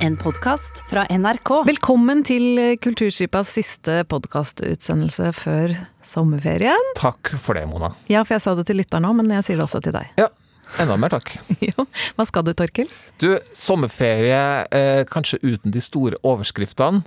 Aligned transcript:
En 0.00 0.16
podkast 0.16 0.80
fra 0.88 1.04
NRK. 1.12 1.50
Velkommen 1.68 2.22
til 2.24 2.58
Kulturskipas 2.80 3.50
siste 3.52 3.98
podkastutsendelse 4.08 5.28
før 5.36 5.74
sommerferien. 6.06 6.92
Takk 6.98 7.34
for 7.36 7.58
det, 7.58 7.66
Mona. 7.68 7.92
Ja, 8.08 8.22
for 8.24 8.38
jeg 8.38 8.44
sa 8.46 8.54
det 8.56 8.64
til 8.70 8.80
lytteren 8.80 9.04
nå, 9.04 9.12
men 9.18 9.28
jeg 9.36 9.44
sier 9.46 9.60
det 9.60 9.66
også 9.66 9.82
til 9.84 9.94
deg. 9.98 10.08
Ja, 10.20 10.30
enda 10.80 10.96
mer 11.00 11.12
takk. 11.12 11.34
Jo, 11.68 11.84
Hva 12.16 12.26
skal 12.28 12.46
du, 12.48 12.54
Torkil? 12.56 12.88
Du, 13.20 13.28
sommerferie 13.56 14.40
eh, 14.72 15.02
kanskje 15.10 15.42
uten 15.44 15.74
de 15.74 15.84
store 15.84 16.20
overskriftene. 16.24 17.04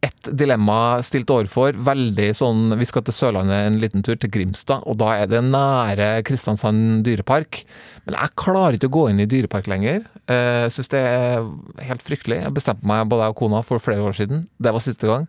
Et 0.00 0.30
dilemma 0.32 1.00
stilt 1.04 1.28
overfor. 1.28 1.76
Veldig 1.76 2.30
sånn 2.36 2.72
Vi 2.80 2.86
skal 2.88 3.04
til 3.04 3.12
Sørlandet 3.12 3.66
en 3.66 3.80
liten 3.82 4.04
tur, 4.06 4.16
til 4.16 4.32
Grimstad, 4.32 4.86
og 4.88 4.96
da 5.02 5.12
er 5.20 5.28
det 5.28 5.42
nære 5.44 6.22
Kristiansand 6.24 7.02
dyrepark. 7.04 7.62
Men 8.06 8.16
jeg 8.16 8.36
klarer 8.40 8.78
ikke 8.78 8.88
å 8.88 8.94
gå 8.96 9.02
inn 9.10 9.20
i 9.20 9.28
dyrepark 9.28 9.68
lenger. 9.68 10.06
Jeg 10.30 10.72
syns 10.72 10.88
det 10.94 11.02
er 11.04 11.44
helt 11.84 12.04
fryktelig. 12.06 12.40
Jeg 12.46 12.56
bestemte 12.56 12.88
meg, 12.88 13.04
både 13.12 13.28
jeg 13.28 13.34
og 13.34 13.42
kona, 13.42 13.60
for 13.66 13.82
flere 13.82 14.06
år 14.08 14.16
siden. 14.16 14.46
Det 14.56 14.72
var 14.72 14.84
siste 14.84 15.10
gang. 15.10 15.28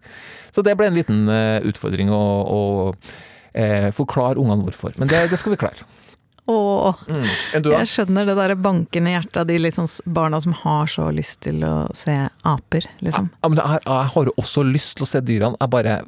Så 0.55 0.63
det 0.63 0.77
ble 0.79 0.87
en 0.87 0.95
liten 0.95 1.25
eh, 1.31 1.59
utfordring 1.67 2.11
å, 2.15 2.23
å 2.47 2.61
eh, 3.51 3.89
forklare 3.95 4.39
ungene 4.39 4.63
hvorfor. 4.67 4.95
Men 5.01 5.11
det, 5.11 5.25
det 5.33 5.39
skal 5.41 5.55
vi 5.55 5.59
klare. 5.65 5.87
Åh, 6.49 6.95
Mm. 7.07 7.23
Jeg 7.53 7.87
skjønner 7.87 8.25
det 8.25 8.35
derre 8.35 8.55
bankende 8.59 9.11
hjertet 9.13 9.37
av 9.43 9.45
de 9.47 9.57
liksom 9.61 9.85
barna 10.11 10.39
som 10.41 10.53
har 10.63 10.87
så 10.89 11.05
lyst 11.13 11.41
til 11.45 11.61
å 11.63 11.75
se 11.95 12.15
aper, 12.43 12.87
liksom. 12.99 13.29
Ja, 13.43 13.49
men 13.49 13.57
jeg, 13.61 13.79
jeg 13.85 14.09
har 14.15 14.25
jo 14.25 14.33
også 14.41 14.63
lyst 14.65 14.97
til 14.97 15.05
å 15.05 15.09
se 15.11 15.21
dyrene, 15.21 15.55
jeg 15.61 15.69
bare 15.69 15.99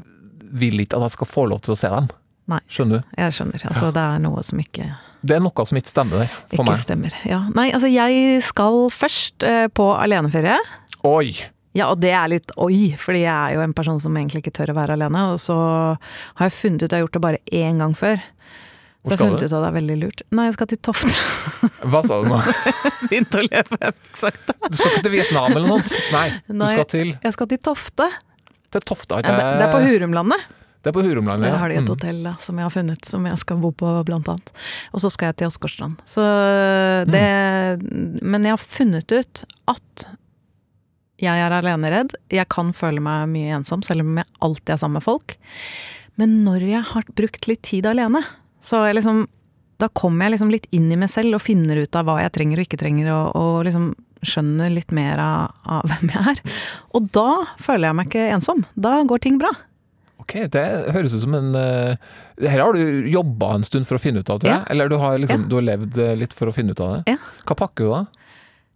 vil 0.54 0.80
ikke 0.84 0.98
at 0.98 1.08
jeg 1.08 1.16
skal 1.16 1.30
få 1.30 1.46
lov 1.50 1.62
til 1.66 1.74
å 1.76 1.78
se 1.80 1.90
dem. 1.94 2.10
Nei. 2.52 2.60
Skjønner 2.68 3.00
du? 3.04 3.14
Jeg 3.18 3.34
skjønner. 3.38 3.64
Altså, 3.70 3.92
det 3.96 4.04
er 4.04 4.20
noe 4.26 4.44
som 4.44 4.60
ikke, 4.60 4.90
Det 5.24 5.38
er 5.38 5.40
noe 5.46 5.66
som 5.70 5.78
ikke 5.80 5.94
stemmer 5.94 6.20
der, 6.26 6.28
for 6.52 6.58
ikke 6.60 6.66
meg. 6.68 6.82
stemmer. 6.84 7.14
Ja. 7.30 7.40
Nei, 7.56 7.70
altså 7.72 7.88
jeg 7.94 8.42
skal 8.44 8.90
først 8.92 9.44
eh, 9.48 9.68
på 9.72 9.92
aleneferie. 9.96 10.58
Oi! 11.08 11.32
Ja, 11.74 11.88
og 11.90 12.02
det 12.04 12.12
er 12.14 12.28
litt 12.30 12.52
oi, 12.62 12.92
fordi 13.00 13.24
jeg 13.24 13.34
er 13.34 13.56
jo 13.56 13.62
en 13.64 13.74
person 13.74 13.98
som 14.04 14.14
egentlig 14.20 14.44
ikke 14.44 14.52
tør 14.60 14.74
å 14.74 14.78
være 14.78 14.94
alene. 14.98 15.24
Og 15.34 15.40
så 15.42 15.56
har 15.58 16.50
jeg 16.50 16.54
funnet 16.54 16.84
ut, 16.84 16.92
jeg 16.92 17.00
har 17.00 17.06
gjort 17.08 17.16
det 17.18 17.24
bare 17.24 17.40
én 17.50 17.80
gang 17.82 17.96
før. 17.98 18.22
Så 19.04 19.10
Hvor 19.10 19.12
har 19.12 19.18
skal 19.18 19.28
funnet 19.28 19.44
ut 19.44 19.52
at 19.52 19.64
det 19.64 19.68
er 19.68 19.76
veldig 19.76 19.96
lurt. 20.00 20.22
Nei, 20.32 20.44
jeg 20.48 20.54
skal 20.56 20.68
til 20.72 20.78
Tofte. 20.88 21.14
Hva 21.92 22.00
sa 22.08 22.20
du 22.24 22.30
nå? 22.32 22.38
Begynte 23.12 23.42
å 23.42 23.44
leve, 23.44 23.80
jeg 23.84 23.96
fikk 24.00 24.16
sagt 24.22 24.46
det. 24.48 24.56
Du 24.64 24.78
skal 24.80 24.92
ikke 24.94 25.04
til 25.10 25.12
Vietnam 25.18 25.52
eller 25.58 25.68
noe 25.74 25.84
sånt? 25.84 26.12
Nei, 26.16 26.28
du 26.48 26.64
skal 26.72 26.86
til, 26.94 27.12
Jeg 27.26 27.36
skal 27.36 27.50
til 27.52 27.60
Tofte. 27.68 28.08
til 28.72 28.86
Tofta. 28.88 29.20
Ja, 29.20 29.34
det, 29.60 29.66
er 29.68 29.74
på 29.76 29.82
Hurumlandet. 29.84 30.46
Det 30.84 30.92
er 30.92 30.96
på 30.96 31.04
Hurumlandet. 31.04 31.48
ja. 31.48 31.52
Der 31.54 31.60
har 31.66 31.70
de 31.70 31.76
et 31.76 31.84
Mm. 31.84 31.92
hotell 31.94 32.24
da, 32.24 32.34
som 32.40 32.58
jeg 32.58 32.64
har 32.64 32.72
funnet, 32.72 33.06
som 33.06 33.26
jeg 33.28 33.38
skal 33.44 33.58
bo 33.58 33.72
på, 33.72 33.92
blant 34.08 34.28
annet. 34.32 34.50
Og 34.94 35.04
så 35.04 35.12
skal 35.12 35.28
jeg 35.34 35.36
til 35.42 35.48
Åsgårdstrand. 35.52 36.00
Så 36.08 36.24
det 37.12 37.84
Men 38.24 38.44
jeg 38.48 38.52
har 38.56 38.64
funnet 38.64 39.12
ut 39.12 39.44
at 39.68 40.06
jeg 41.24 41.40
er 41.40 41.52
aleneredd. 41.56 42.16
Jeg 42.34 42.48
kan 42.52 42.72
føle 42.76 43.00
meg 43.04 43.28
mye 43.32 43.56
ensom, 43.60 43.84
selv 43.86 44.02
om 44.04 44.18
jeg 44.20 44.26
alltid 44.42 44.74
er 44.76 44.78
sammen 44.82 45.00
med 45.00 45.04
folk. 45.06 45.36
Men 46.20 46.44
når 46.46 46.66
jeg 46.68 46.84
har 46.84 47.04
brukt 47.16 47.48
litt 47.48 47.62
tid 47.64 47.86
alene, 47.90 48.24
så 48.64 48.86
jeg 48.88 48.96
liksom 49.02 49.26
Da 49.82 49.90
kommer 49.92 50.26
jeg 50.30 50.36
liksom 50.38 50.52
litt 50.54 50.68
inn 50.72 50.86
i 50.94 50.98
meg 51.00 51.10
selv 51.12 51.36
og 51.36 51.42
finner 51.44 51.82
ut 51.84 51.96
av 52.00 52.06
hva 52.08 52.20
jeg 52.22 52.32
trenger 52.36 52.62
og 52.62 52.68
ikke 52.68 52.80
trenger, 52.80 53.10
og, 53.12 53.36
og 53.36 53.56
liksom 53.68 53.88
skjønner 54.24 54.70
litt 54.72 54.94
mer 54.96 55.20
av, 55.20 55.52
av 55.68 55.90
hvem 55.90 56.12
jeg 56.14 56.24
er. 56.32 56.42
Og 56.96 57.10
da 57.12 57.26
føler 57.60 57.90
jeg 57.90 57.98
meg 58.00 58.08
ikke 58.08 58.28
ensom. 58.38 58.62
Da 58.80 58.94
går 59.10 59.24
ting 59.26 59.40
bra. 59.42 59.50
Ok, 60.24 60.38
det 60.54 60.64
høres 60.96 61.12
ut 61.18 61.24
som 61.26 61.34
en 61.36 61.50
uh, 61.58 61.98
Her 62.40 62.62
har 62.64 62.78
du 62.78 63.10
jobba 63.12 63.50
en 63.58 63.66
stund 63.68 63.84
for 63.90 63.98
å 64.00 64.04
finne 64.04 64.22
ut 64.24 64.30
av, 64.32 64.40
tror 64.40 64.54
jeg. 64.54 64.62
Ja. 64.62 64.70
Eller 64.72 64.94
du 64.94 64.96
har, 65.02 65.18
liksom, 65.20 65.44
Ja. 65.44 65.50
du 65.52 65.58
har 65.60 65.66
levd 65.68 65.98
eh, 66.00 66.14
litt 66.22 66.38
for 66.38 66.48
å 66.48 66.54
finne 66.56 66.72
ut 66.72 66.84
av 66.86 66.94
det. 66.94 67.18
Ja. 67.18 67.34
Hva 67.50 67.58
pakker 67.66 67.84
du 67.84 67.92
da? 67.92 68.04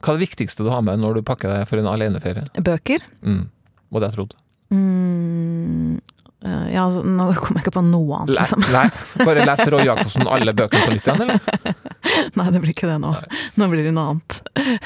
Hva 0.04 0.12
er 0.12 0.20
det 0.20 0.26
viktigste 0.28 0.66
du 0.68 0.74
har 0.74 0.84
med 0.86 1.00
når 1.00 1.22
du 1.22 1.24
pakker 1.30 1.54
deg 1.54 1.64
for 1.70 1.80
en 1.80 1.88
aleneferie? 1.94 2.44
Bøker. 2.60 3.06
Mm. 3.24 3.46
Var 3.94 4.04
det 4.04 4.10
jeg 4.12 4.18
trodde. 4.18 4.42
Mm, 4.76 5.37
eh, 6.46 6.68
ja, 6.74 6.86
altså, 6.86 7.04
nå 7.04 7.28
kommer 7.40 7.62
jeg 7.62 7.68
ikke 7.68 7.76
på 7.78 7.84
noe 7.88 8.22
annet, 8.22 8.36
liksom. 8.38 8.66
nei. 8.74 8.86
bare 9.28 9.46
leser 9.48 9.74
Roy 9.76 9.88
Jacobsen 9.88 10.30
alle 10.30 10.54
bøkene 10.58 10.86
på 10.86 10.96
nytt 10.96 11.10
igjen, 11.10 11.24
eller? 11.26 11.76
Nei, 12.38 12.48
det 12.54 12.62
blir 12.64 12.72
ikke 12.72 12.88
det 12.90 12.98
nå. 13.04 13.12
Nå 13.60 13.68
blir 13.72 13.84
det 13.86 13.92
noe 13.96 14.14
annet. 14.14 14.38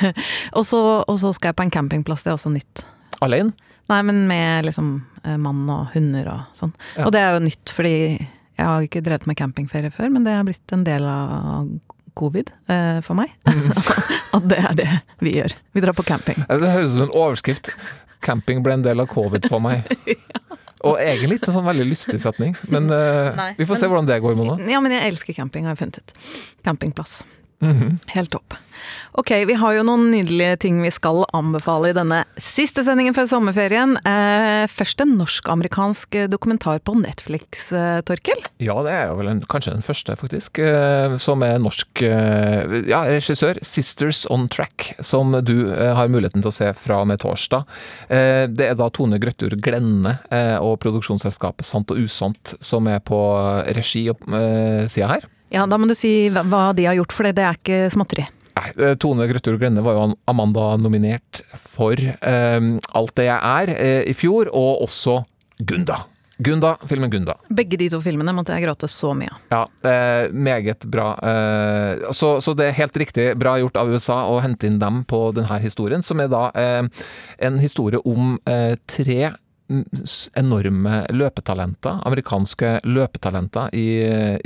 og, 0.58 0.64
så, 0.68 0.82
og 1.06 1.20
så 1.22 1.32
skal 1.38 1.52
jeg 1.52 1.60
på 1.60 1.68
en 1.68 1.74
campingplass, 1.74 2.26
det 2.26 2.34
er 2.34 2.40
også 2.40 2.52
nytt. 2.54 2.86
Alene? 3.22 3.54
Nei, 3.92 4.02
men 4.08 4.24
med 4.30 4.68
liksom 4.68 4.94
eh, 5.24 5.38
mann 5.42 5.64
og 5.72 5.92
hunder 5.96 6.28
og 6.32 6.58
sånn. 6.58 6.74
Ja. 6.96 7.06
Og 7.08 7.14
det 7.16 7.22
er 7.22 7.36
jo 7.36 7.44
nytt, 7.46 7.74
fordi 7.76 7.96
jeg 8.62 8.68
har 8.68 8.86
ikke 8.86 9.02
drevet 9.04 9.28
med 9.30 9.38
campingferie 9.40 9.92
før, 9.94 10.12
men 10.14 10.28
det 10.28 10.36
har 10.38 10.46
blitt 10.48 10.76
en 10.76 10.86
del 10.88 11.08
av 11.08 11.70
covid 12.20 12.52
eh, 12.72 13.00
for 13.06 13.18
meg. 13.20 13.34
At 14.36 14.48
det 14.52 14.60
er 14.60 14.78
det 14.78 14.90
vi 15.24 15.36
gjør. 15.40 15.56
Vi 15.76 15.84
drar 15.84 15.98
på 15.98 16.06
camping. 16.08 16.40
Det 16.48 16.72
høres 16.72 16.92
ut 16.92 16.98
som 16.98 17.06
en 17.08 17.16
overskrift. 17.16 17.72
Camping 18.22 18.62
ble 18.66 18.78
en 18.78 18.86
del 18.86 19.02
av 19.02 19.10
covid 19.12 19.48
for 19.50 19.64
meg. 19.64 19.88
Og 20.88 20.98
egentlig 20.98 21.38
ikke 21.40 21.52
en 21.52 21.58
sånn 21.60 21.68
veldig 21.68 21.86
lystig 21.92 22.18
setning, 22.24 22.56
men 22.74 22.90
uh, 22.90 23.36
Nei, 23.38 23.52
vi 23.60 23.68
får 23.70 23.84
se 23.84 23.90
hvordan 23.92 24.10
det 24.10 24.18
går, 24.24 24.38
Mona. 24.40 24.58
Ja, 24.72 24.82
men 24.84 24.96
jeg 24.96 25.12
elsker 25.12 25.38
camping, 25.38 25.68
har 25.70 25.78
jeg 25.78 25.84
funnet 25.84 26.02
ut. 26.02 26.16
Campingplass. 26.66 27.22
Mhm. 27.62 28.00
Helt 28.08 28.32
topp. 28.34 28.58
Ok, 29.12 29.32
vi 29.46 29.56
har 29.60 29.76
jo 29.76 29.84
noen 29.86 30.08
nydelige 30.10 30.56
ting 30.64 30.80
vi 30.82 30.90
skal 30.94 31.26
anbefale 31.36 31.92
i 31.92 31.96
denne 31.96 32.22
siste 32.42 32.82
sendingen 32.88 33.14
før 33.14 33.28
sommerferien. 33.30 33.98
Eh, 34.08 34.66
først 34.72 35.04
en 35.04 35.18
norsk-amerikansk 35.20 36.16
dokumentar 36.32 36.80
på 36.88 36.96
Netflix, 36.98 37.68
eh, 37.76 38.00
Torkel. 38.08 38.40
Ja, 38.64 38.78
det 38.86 38.96
er 38.96 39.12
jo 39.12 39.18
vel 39.20 39.34
en, 39.34 39.42
kanskje 39.52 39.76
den 39.76 39.86
første, 39.86 40.16
faktisk, 40.18 40.62
eh, 40.64 41.18
som 41.22 41.44
er 41.44 41.60
norsk 41.62 42.02
eh, 42.08 42.78
ja, 42.90 43.04
regissør. 43.12 43.60
'Sisters 43.62 44.26
On 44.32 44.48
Track', 44.50 44.96
som 45.04 45.32
du 45.44 45.70
har 45.70 46.08
muligheten 46.08 46.42
til 46.42 46.50
å 46.50 46.56
se 46.56 46.72
fra 46.74 47.02
og 47.02 47.08
med 47.08 47.20
torsdag. 47.20 47.66
Det 48.10 48.66
er 48.66 48.76
da 48.76 48.90
Tone 48.90 49.20
Grøttur 49.20 49.54
Glenne 49.62 50.18
og 50.62 50.80
produksjonsselskapet 50.80 51.66
Sant 51.66 51.92
og 51.92 51.98
Usant 51.98 52.56
som 52.60 52.88
er 52.88 53.00
på 53.00 53.20
regi-sida 53.76 55.08
her. 55.08 55.28
Ja, 55.52 55.66
da 55.68 55.78
må 55.78 55.88
du 55.90 55.96
si 55.98 56.30
hva- 56.32 56.72
de 56.76 56.86
har 56.88 56.96
gjort, 57.00 57.12
for 57.16 57.28
det, 57.28 57.36
det 57.40 57.44
er 57.48 57.58
ikke 57.60 57.82
småtteri. 57.92 58.28
Nei, 58.58 58.70
eh, 58.84 58.96
Tone 59.00 59.28
Grøttur 59.30 59.58
Glenne 59.60 59.84
var 59.84 59.96
jo 59.96 60.08
Amanda 60.28 60.74
nominert 60.78 61.40
for 61.56 61.96
eh, 62.00 62.60
Alt 63.00 63.14
det 63.16 63.26
jeg 63.30 63.40
er 63.40 63.72
eh, 63.78 64.02
i 64.12 64.16
fjor, 64.18 64.50
og 64.54 64.84
også 64.88 65.22
Gunda. 65.64 66.02
Gunda, 66.42 66.72
filmen 66.90 67.12
Gunda. 67.14 67.36
Begge 67.54 67.78
de 67.78 67.86
to 67.94 68.00
filmene 68.02 68.34
måtte 68.34 68.56
jeg 68.56 68.64
gråte 68.66 68.88
så 68.90 69.12
mye 69.14 69.30
av. 69.30 69.42
Ja, 69.54 69.60
eh, 69.92 70.32
meget 70.34 70.88
bra. 70.90 71.12
Eh, 71.22 72.08
så, 72.18 72.32
så 72.42 72.56
det 72.58 72.66
er 72.72 72.78
helt 72.80 72.98
riktig 72.98 73.28
bra 73.38 73.60
gjort 73.62 73.78
av 73.78 73.92
USA 73.94 74.24
å 74.32 74.40
hente 74.42 74.66
inn 74.66 74.80
dem 74.82 75.04
på 75.06 75.20
denne 75.38 75.60
historien, 75.62 76.02
som 76.02 76.20
er 76.24 76.32
da 76.34 76.48
eh, 76.58 76.82
en 77.46 77.60
historie 77.62 78.02
om 78.10 78.40
eh, 78.50 78.74
tre 78.90 79.36
enorme 80.40 81.02
løpetalenter, 81.16 82.02
amerikanske 82.08 82.74
løpetalenter 82.88 83.74
i, 83.78 83.88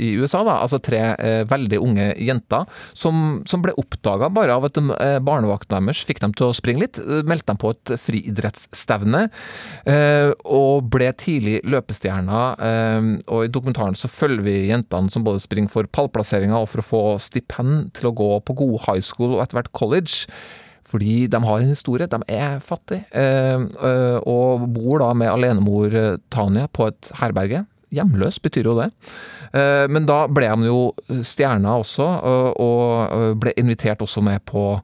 i 0.02 0.12
USA. 0.20 0.42
da, 0.46 0.58
Altså 0.62 0.80
tre 0.84 1.00
eh, 1.14 1.42
veldig 1.48 1.80
unge 1.82 2.08
jenter 2.22 2.66
som, 2.96 3.40
som 3.48 3.64
ble 3.64 3.74
oppdaga 3.80 4.30
bare 4.32 4.56
av 4.56 4.68
at 4.68 4.78
de, 4.78 4.84
eh, 4.96 5.18
barnevakten 5.24 5.76
deres 5.86 6.04
fikk 6.06 6.22
dem 6.24 6.34
til 6.36 6.50
å 6.50 6.56
springe 6.56 6.84
litt. 6.84 7.00
eh, 7.02 7.24
Meldte 7.26 7.52
dem 7.52 7.60
på 7.62 7.72
et 7.74 7.94
friidrettsstevne, 8.02 9.26
eh, 9.88 10.32
og 10.44 10.90
ble 10.92 11.10
tidlig 11.18 11.60
løpestjerner. 11.66 12.60
Eh, 12.70 13.10
og 13.32 13.46
i 13.46 13.52
dokumentaren 13.52 13.98
så 13.98 14.10
følger 14.12 14.46
vi 14.46 14.58
jentene 14.70 15.12
som 15.12 15.26
både 15.26 15.42
springer 15.44 15.72
for 15.72 15.88
pallplasseringer 15.90 16.58
og 16.60 16.70
for 16.72 16.82
å 16.82 16.90
få 16.90 17.02
stipend 17.22 17.92
til 17.96 18.10
å 18.10 18.16
gå 18.16 18.30
på 18.46 18.56
god 18.62 18.78
high 18.86 19.02
school 19.04 19.36
og 19.36 19.44
etter 19.44 19.60
hvert 19.60 19.74
college. 19.76 20.28
Fordi 20.86 21.26
de 21.26 21.40
har 21.42 21.60
en 21.62 21.68
historie, 21.72 22.06
de 22.06 22.18
er 22.28 22.60
fattige, 22.62 23.04
eh, 23.12 23.58
eh, 23.58 24.18
og 24.22 24.68
bor 24.74 25.00
da 25.02 25.12
med 25.18 25.32
alenemor 25.32 25.90
Tanya 26.30 26.66
på 26.70 26.86
et 26.92 27.10
herberge. 27.20 27.64
Hjemløs 27.94 28.38
betyr 28.42 28.66
jo 28.70 28.76
det. 28.80 28.90
Eh, 29.54 29.86
Men 29.88 30.06
da 30.06 30.26
ble 30.28 30.46
han 30.50 30.62
jo 30.62 30.92
stjerna 31.22 31.76
også, 31.80 32.06
og- 32.22 32.60
og 32.60 33.40
ble 33.40 33.52
invitert 33.56 33.98
også 34.02 34.22
med 34.22 34.44
på 34.44 34.80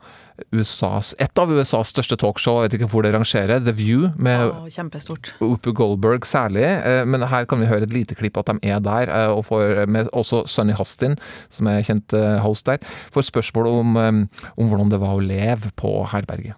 USAs, 0.52 1.12
et 1.20 1.38
av 1.38 1.50
USAs 1.52 1.92
største 1.92 2.16
talkshow, 2.20 2.60
jeg 2.60 2.70
vet 2.70 2.78
ikke 2.80 2.88
hvor 2.92 3.04
det 3.04 3.12
rangerer, 3.14 3.60
The 3.60 3.74
View, 3.76 4.08
med 4.16 4.52
kjempestort. 4.72 5.34
Whoopi 5.40 5.74
Goldberg 5.76 6.26
særlig, 6.28 6.64
eh, 6.64 7.02
men 7.08 7.26
her 7.28 7.44
kan 7.48 7.60
vi 7.60 7.68
høre 7.70 7.86
et 7.88 7.92
lite 7.92 8.16
klipp 8.18 8.40
at 8.40 8.48
de 8.48 8.58
er 8.62 8.80
der, 8.80 9.12
eh, 9.12 9.28
og 9.28 9.44
får 9.50 9.86
med 9.86 10.08
også 10.12 10.46
Sunny 10.46 10.72
Hostin, 10.72 11.18
som 11.48 11.68
er 11.68 11.84
kjent 11.84 12.16
eh, 12.16 12.40
host 12.40 12.66
der, 12.66 12.82
får 13.12 13.28
spørsmål 13.28 13.66
om, 13.66 13.96
eh, 13.96 14.12
om 14.56 14.68
hvordan 14.68 14.90
det 14.90 15.00
var 15.00 15.16
å 15.16 15.22
leve 15.22 15.72
på 15.76 16.06
herberget. 16.12 16.56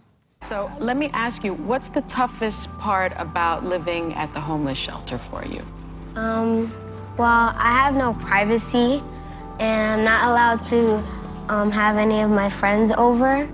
So 0.48 0.70
let 0.78 0.96
me 0.98 1.08
ask 1.14 1.42
you, 1.42 1.54
what's 1.54 1.88
the 1.88 2.02
toughest 2.02 2.68
part 2.78 3.12
about 3.16 3.64
living 3.64 4.14
at 4.14 4.28
the 4.34 4.40
homeless 4.40 4.78
shelter 4.78 5.18
for 5.30 5.42
you? 5.42 5.62
Um, 6.16 6.70
well, 7.16 7.54
I 7.56 7.72
have 7.72 7.94
no 7.94 8.12
privacy, 8.20 9.02
and 9.58 10.00
I'm 10.00 10.04
not 10.04 10.28
allowed 10.28 10.62
to 10.68 11.02
um, 11.48 11.70
have 11.70 11.96
any 11.96 12.20
of 12.20 12.30
my 12.30 12.50
friends 12.50 12.92
over. 12.92 13.48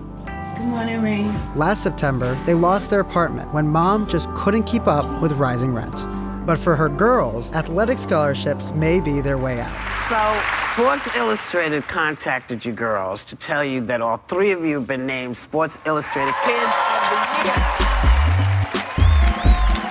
Good 0.61 0.69
morning, 0.69 1.01
Ray. 1.01 1.25
Last 1.57 1.83
September, 1.83 2.39
they 2.45 2.53
lost 2.53 2.91
their 2.91 3.01
apartment 3.01 3.51
when 3.55 3.67
mom 3.67 4.07
just 4.07 4.29
couldn't 4.35 4.65
keep 4.65 4.87
up 4.87 5.23
with 5.23 5.33
rising 5.33 5.73
rent. 5.73 6.05
But 6.45 6.59
for 6.59 6.77
her 6.77 6.91
girls, 6.91 7.51
athletic 7.55 7.97
scholarships 7.97 8.71
may 8.73 9.01
be 9.01 9.23
their 9.23 9.39
way 9.39 9.59
out. 9.59 9.73
So, 10.11 10.43
Sports 10.75 11.09
Illustrated 11.17 11.85
contacted 11.85 12.62
you 12.62 12.75
girls 12.75 13.25
to 13.25 13.37
tell 13.37 13.65
you 13.65 13.81
that 13.87 14.03
all 14.03 14.19
three 14.29 14.53
of 14.53 14.62
you 14.62 14.75
have 14.75 14.87
been 14.87 15.07
named 15.07 15.35
Sports 15.35 15.79
Illustrated 15.87 16.35
Kids 16.45 16.62
of 16.62 17.09
the 17.09 17.45
Year. 17.47 17.57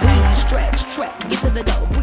We 0.03 0.35
stretch, 0.35 0.83
trek, 0.93 1.19
get 1.31 1.41
to 1.41 1.49
the 1.49 1.63
dope. 1.63 1.98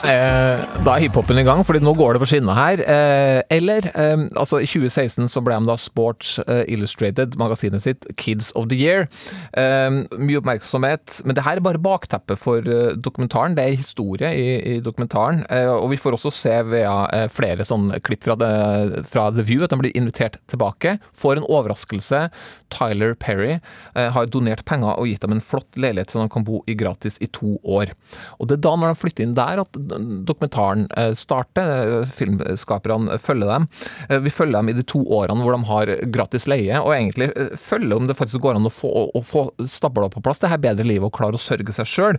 Eh, 0.00 0.62
da 0.82 0.94
er 0.94 1.04
hiphopen 1.04 1.38
i 1.38 1.44
gang, 1.46 1.60
fordi 1.66 1.82
nå 1.82 1.92
går 1.98 2.16
det 2.16 2.22
på 2.22 2.28
skinner 2.32 2.56
her. 2.56 2.80
Eh, 2.80 3.40
eller, 3.52 3.86
eh, 3.92 4.24
altså 4.40 4.62
i 4.62 4.68
2016 4.68 5.28
så 5.30 5.42
ble 5.44 5.58
de 5.60 5.68
da 5.68 5.76
Sports 5.78 6.38
Illustrated, 6.72 7.36
magasinet 7.40 7.84
sitt, 7.84 8.06
Kids 8.16 8.50
of 8.58 8.68
the 8.70 8.78
Year. 8.78 9.08
Mye 9.52 10.40
oppmerksomhet, 10.40 11.20
men 11.26 11.36
det 11.36 11.44
her 11.44 11.60
er 11.60 11.64
bare 11.64 11.82
bakteppet 11.82 12.40
for 12.40 12.66
dokumentaren. 12.96 13.56
Det 13.56 13.64
er 13.64 13.76
historie 13.78 14.32
i, 14.32 14.48
i 14.74 14.80
dokumentaren. 14.84 15.44
Og 15.76 15.90
vi 15.92 16.00
får 16.00 16.16
også 16.16 16.32
se 16.34 16.54
via 16.72 17.28
flere 17.32 17.66
sånne 17.66 18.00
klipp 18.04 18.24
fra, 18.26 18.36
det, 18.38 19.04
fra 19.08 19.28
The 19.34 19.44
View 19.46 19.64
at 19.64 19.74
de 19.74 19.80
blir 19.82 19.96
invitert 19.98 20.38
tilbake. 20.50 20.96
Får 21.18 21.40
en 21.40 21.48
overraskelse. 21.48 22.24
Tyler 22.72 23.14
Perry 23.20 23.58
har 23.94 24.30
donert 24.32 24.64
penger 24.68 24.96
og 24.96 25.10
gitt 25.10 25.24
dem 25.24 25.36
en 25.36 25.44
flott 25.44 25.76
leilighet 25.76 26.14
som 26.14 26.24
de 26.24 26.32
kan 26.32 26.46
bo 26.46 26.62
i 26.66 26.76
gratis 26.78 27.18
i 27.22 27.28
to 27.32 27.58
år. 27.62 27.92
Og 28.38 28.48
det 28.48 28.58
er 28.58 28.64
da 28.68 28.76
når 28.76 28.94
de 28.94 29.02
flytter 29.02 29.26
inn 29.26 29.36
der 29.38 29.62
at 29.62 29.81
dokumentaren 30.28 30.86
eh, 30.96 31.12
starter. 31.18 32.04
Filmskaperne 32.08 33.18
følger 33.22 33.50
dem. 33.54 33.68
Eh, 34.08 34.20
Vi 34.24 34.30
følger 34.32 34.58
dem 34.60 34.70
i 34.72 34.76
de 34.78 34.84
to 34.86 35.02
årene 35.12 35.42
hvor 35.42 35.56
de 35.56 35.68
har 35.70 35.92
gratis 36.14 36.46
leie, 36.50 36.78
og 36.80 36.92
egentlig 36.94 37.30
eh, 37.36 37.52
følger 37.58 37.96
om 37.96 38.06
det 38.10 38.16
faktisk 38.18 38.42
går 38.44 38.58
an 38.60 38.68
å 38.68 38.72
få, 38.72 38.92
å 39.12 39.24
få 39.26 39.46
stabla 39.68 40.08
på 40.12 40.22
plass 40.24 40.42
det 40.42 40.52
her 40.52 40.62
bedre 40.62 40.86
livet 40.86 41.08
og 41.08 41.16
klare 41.16 41.38
å 41.38 41.42
sørge 41.42 41.74
seg 41.76 41.88
sjøl. 41.88 42.18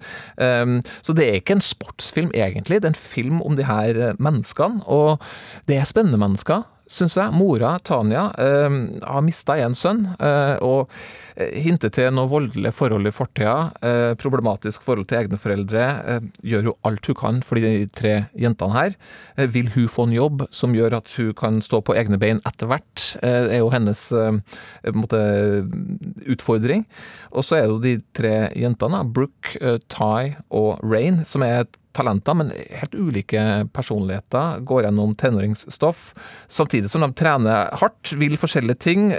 Så 1.03 1.13
det 1.15 1.25
er 1.29 1.39
ikke 1.39 1.57
en 1.57 1.63
sportsfilm, 1.63 2.31
egentlig. 2.35 2.81
Det 2.81 2.89
er 2.89 2.93
en 2.93 2.99
film 2.99 3.41
om 3.45 3.57
de 3.59 3.65
her 3.67 3.99
eh, 4.09 4.15
menneskene, 4.23 4.83
og 4.91 5.23
det 5.69 5.79
er 5.79 5.89
spennende 5.89 6.19
mennesker 6.21 6.65
syns 6.93 7.17
jeg. 7.19 7.33
Mora, 7.35 7.75
Tanja, 7.83 8.29
eh, 8.37 8.79
har 9.01 9.25
mista 9.25 9.57
en 9.57 9.77
sønn, 9.77 10.05
eh, 10.19 10.55
og 10.61 10.89
hinter 11.33 11.89
til 11.93 12.11
noe 12.13 12.29
voldelig 12.29 12.73
forhold 12.77 13.09
i 13.09 13.13
fortida. 13.13 13.71
Eh, 13.81 14.13
problematisk 14.19 14.83
forhold 14.85 15.07
til 15.09 15.23
egne 15.23 15.39
foreldre. 15.41 15.85
Eh, 16.05 16.27
gjør 16.53 16.69
jo 16.69 16.75
alt 16.85 17.09
hun 17.09 17.17
kan 17.17 17.41
for 17.45 17.61
de 17.61 17.87
tre 17.93 18.13
jentene 18.37 18.73
her. 18.77 18.95
Eh, 19.37 19.47
vil 19.47 19.71
hun 19.73 19.89
få 19.89 20.07
en 20.07 20.13
jobb 20.17 20.45
som 20.51 20.75
gjør 20.77 20.99
at 20.99 21.11
hun 21.17 21.33
kan 21.33 21.61
stå 21.61 21.81
på 21.81 21.97
egne 21.97 22.19
bein 22.21 22.41
etter 22.45 22.69
hvert? 22.69 23.05
Eh, 23.23 23.57
er 23.57 23.63
jo 23.63 23.71
hennes 23.73 24.11
eh, 24.13 24.39
måte, 24.93 25.21
utfordring. 26.29 26.85
Og 27.31 27.43
så 27.43 27.57
er 27.57 27.65
det 27.65 27.73
jo 27.73 27.81
de 27.83 27.95
tre 28.13 28.35
jentene, 28.59 29.03
Brooke, 29.13 29.57
eh, 29.61 29.79
Ty 29.89 30.35
og 30.53 30.83
Rain, 30.83 31.23
som 31.25 31.45
er 31.45 31.65
talenter, 31.93 32.35
men 32.37 32.51
helt 32.69 32.95
ulike 32.97 33.43
personligheter. 33.73 34.59
Går 34.65 34.83
gjennom 34.87 35.15
tenåringsstoff. 35.19 36.13
Samtidig 36.51 36.89
som 36.89 37.01
de 37.05 37.11
trener 37.13 37.69
hardt, 37.79 38.13
vil 38.19 38.37
forskjellige 38.41 38.79
ting. 38.83 39.11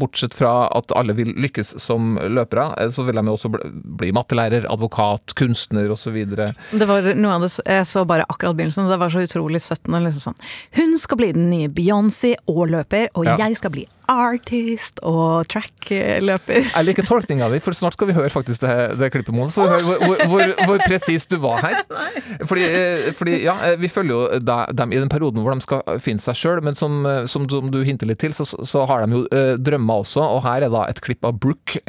Bortsett 0.00 0.34
fra 0.34 0.68
at 0.76 0.92
alle 0.96 1.14
vil 1.18 1.32
lykkes 1.40 1.76
som 1.82 2.16
løpere, 2.18 2.68
eh, 2.80 2.90
så 2.92 3.04
vil 3.06 3.20
de 3.20 3.26
også 3.30 3.52
bli 4.00 4.12
mattelærer, 4.16 4.66
advokat, 4.70 5.34
kunstner 5.38 5.90
osv. 5.90 6.18
Det 6.26 6.86
var 6.88 7.12
noe 7.14 7.36
av 7.38 7.46
det 7.46 7.52
Jeg 7.66 7.86
så 7.86 8.04
bare 8.06 8.26
akkurat 8.28 8.56
begynnelsen, 8.58 8.90
det 8.90 8.98
var 9.00 9.10
så 9.10 9.24
utrolig 9.26 9.60
søtt. 9.62 9.86
Liksom 9.90 10.32
sånn. 10.32 10.40
Hun 10.78 10.98
skal 10.98 11.18
bli 11.20 11.32
den 11.32 11.50
nye 11.50 11.68
Beyoncé 11.68 12.34
og 12.48 12.68
løper, 12.70 13.08
og 13.14 13.24
Ja. 13.26 13.36
jeg 13.36 13.56
skal 13.56 13.70
bli 13.70 13.86
artist 14.10 15.00
og 15.06 15.46
track-løper. 15.50 16.70
Jeg 16.70 16.86
liker 16.86 17.06
tolkninga 17.06 17.48
di, 17.52 17.60
for 17.62 17.76
snart 17.76 17.96
skal 17.96 18.10
vi 18.10 18.16
høre 18.16 18.32
faktisk 18.32 18.64
det, 18.64 18.74
det 19.00 19.10
klippet, 19.14 19.32
Mona. 19.36 19.50
For 19.54 19.70
høre 19.70 19.86
hvor, 19.86 20.02
hvor, 20.04 20.24
hvor, 20.32 20.54
hvor 20.68 20.82
presis 20.84 21.28
du 21.30 21.38
var 21.42 21.62
her. 21.64 21.78
Fordi, 22.50 22.64
eh, 22.64 23.10
fordi 23.14 23.40
ja, 23.42 23.54
eh, 23.66 23.76
vi 23.80 23.88
følger 23.90 24.10
jo 24.14 24.38
dem 24.40 24.92
i 24.94 24.98
den 24.98 25.10
perioden 25.12 25.42
hvor 25.44 25.54
de 25.54 25.64
skal 25.64 26.00
finne 26.02 26.22
seg 26.22 26.38
sjøl, 26.38 26.62
men 26.64 26.76
som, 26.78 27.00
eh, 27.06 27.24
som, 27.30 27.46
som 27.50 27.70
du 27.72 27.80
hinter 27.86 28.08
litt 28.08 28.20
til, 28.22 28.34
så, 28.36 28.46
så 28.46 28.84
har 28.88 29.04
de 29.04 29.18
jo 29.18 29.24
eh, 29.36 29.54
drømmer 29.60 30.04
også. 30.04 30.24
Og 30.36 30.42
her 30.46 30.66
er 30.66 30.72
da 30.72 30.86
et 30.88 31.02
klipp 31.04 31.26
av 31.26 31.38
Brooke 31.40 31.80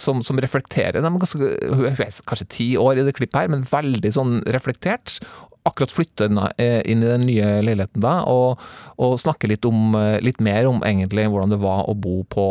som, 0.00 0.22
som 0.24 0.40
reflekterer. 0.42 1.00
De 1.00 1.08
er 1.08 1.20
ganske, 1.22 1.50
hun 1.76 1.86
er 1.88 2.20
kanskje 2.28 2.48
ti 2.52 2.68
år 2.80 3.00
i 3.00 3.06
det 3.06 3.14
klippet 3.16 3.38
her, 3.38 3.52
men 3.52 3.66
veldig 3.68 4.12
sånn 4.16 4.40
reflektert. 4.54 5.18
Akkurat 5.66 5.90
flytter 5.90 6.30
eh, 6.62 6.80
inn 6.86 7.02
i 7.02 7.08
den 7.10 7.26
nye 7.26 7.48
leiligheten 7.66 8.04
da, 8.04 8.20
og, 8.30 8.62
og 9.02 9.16
snakker 9.18 9.50
litt, 9.50 9.66
om, 9.66 9.96
eh, 9.98 10.18
litt 10.22 10.38
mer 10.40 10.68
om 10.70 10.78
egentlig 10.86 11.26
hvordan 11.26 11.54
det 11.54 11.60
var 11.62 11.88
å 11.90 11.96
bo 11.98 12.20
på 12.30 12.46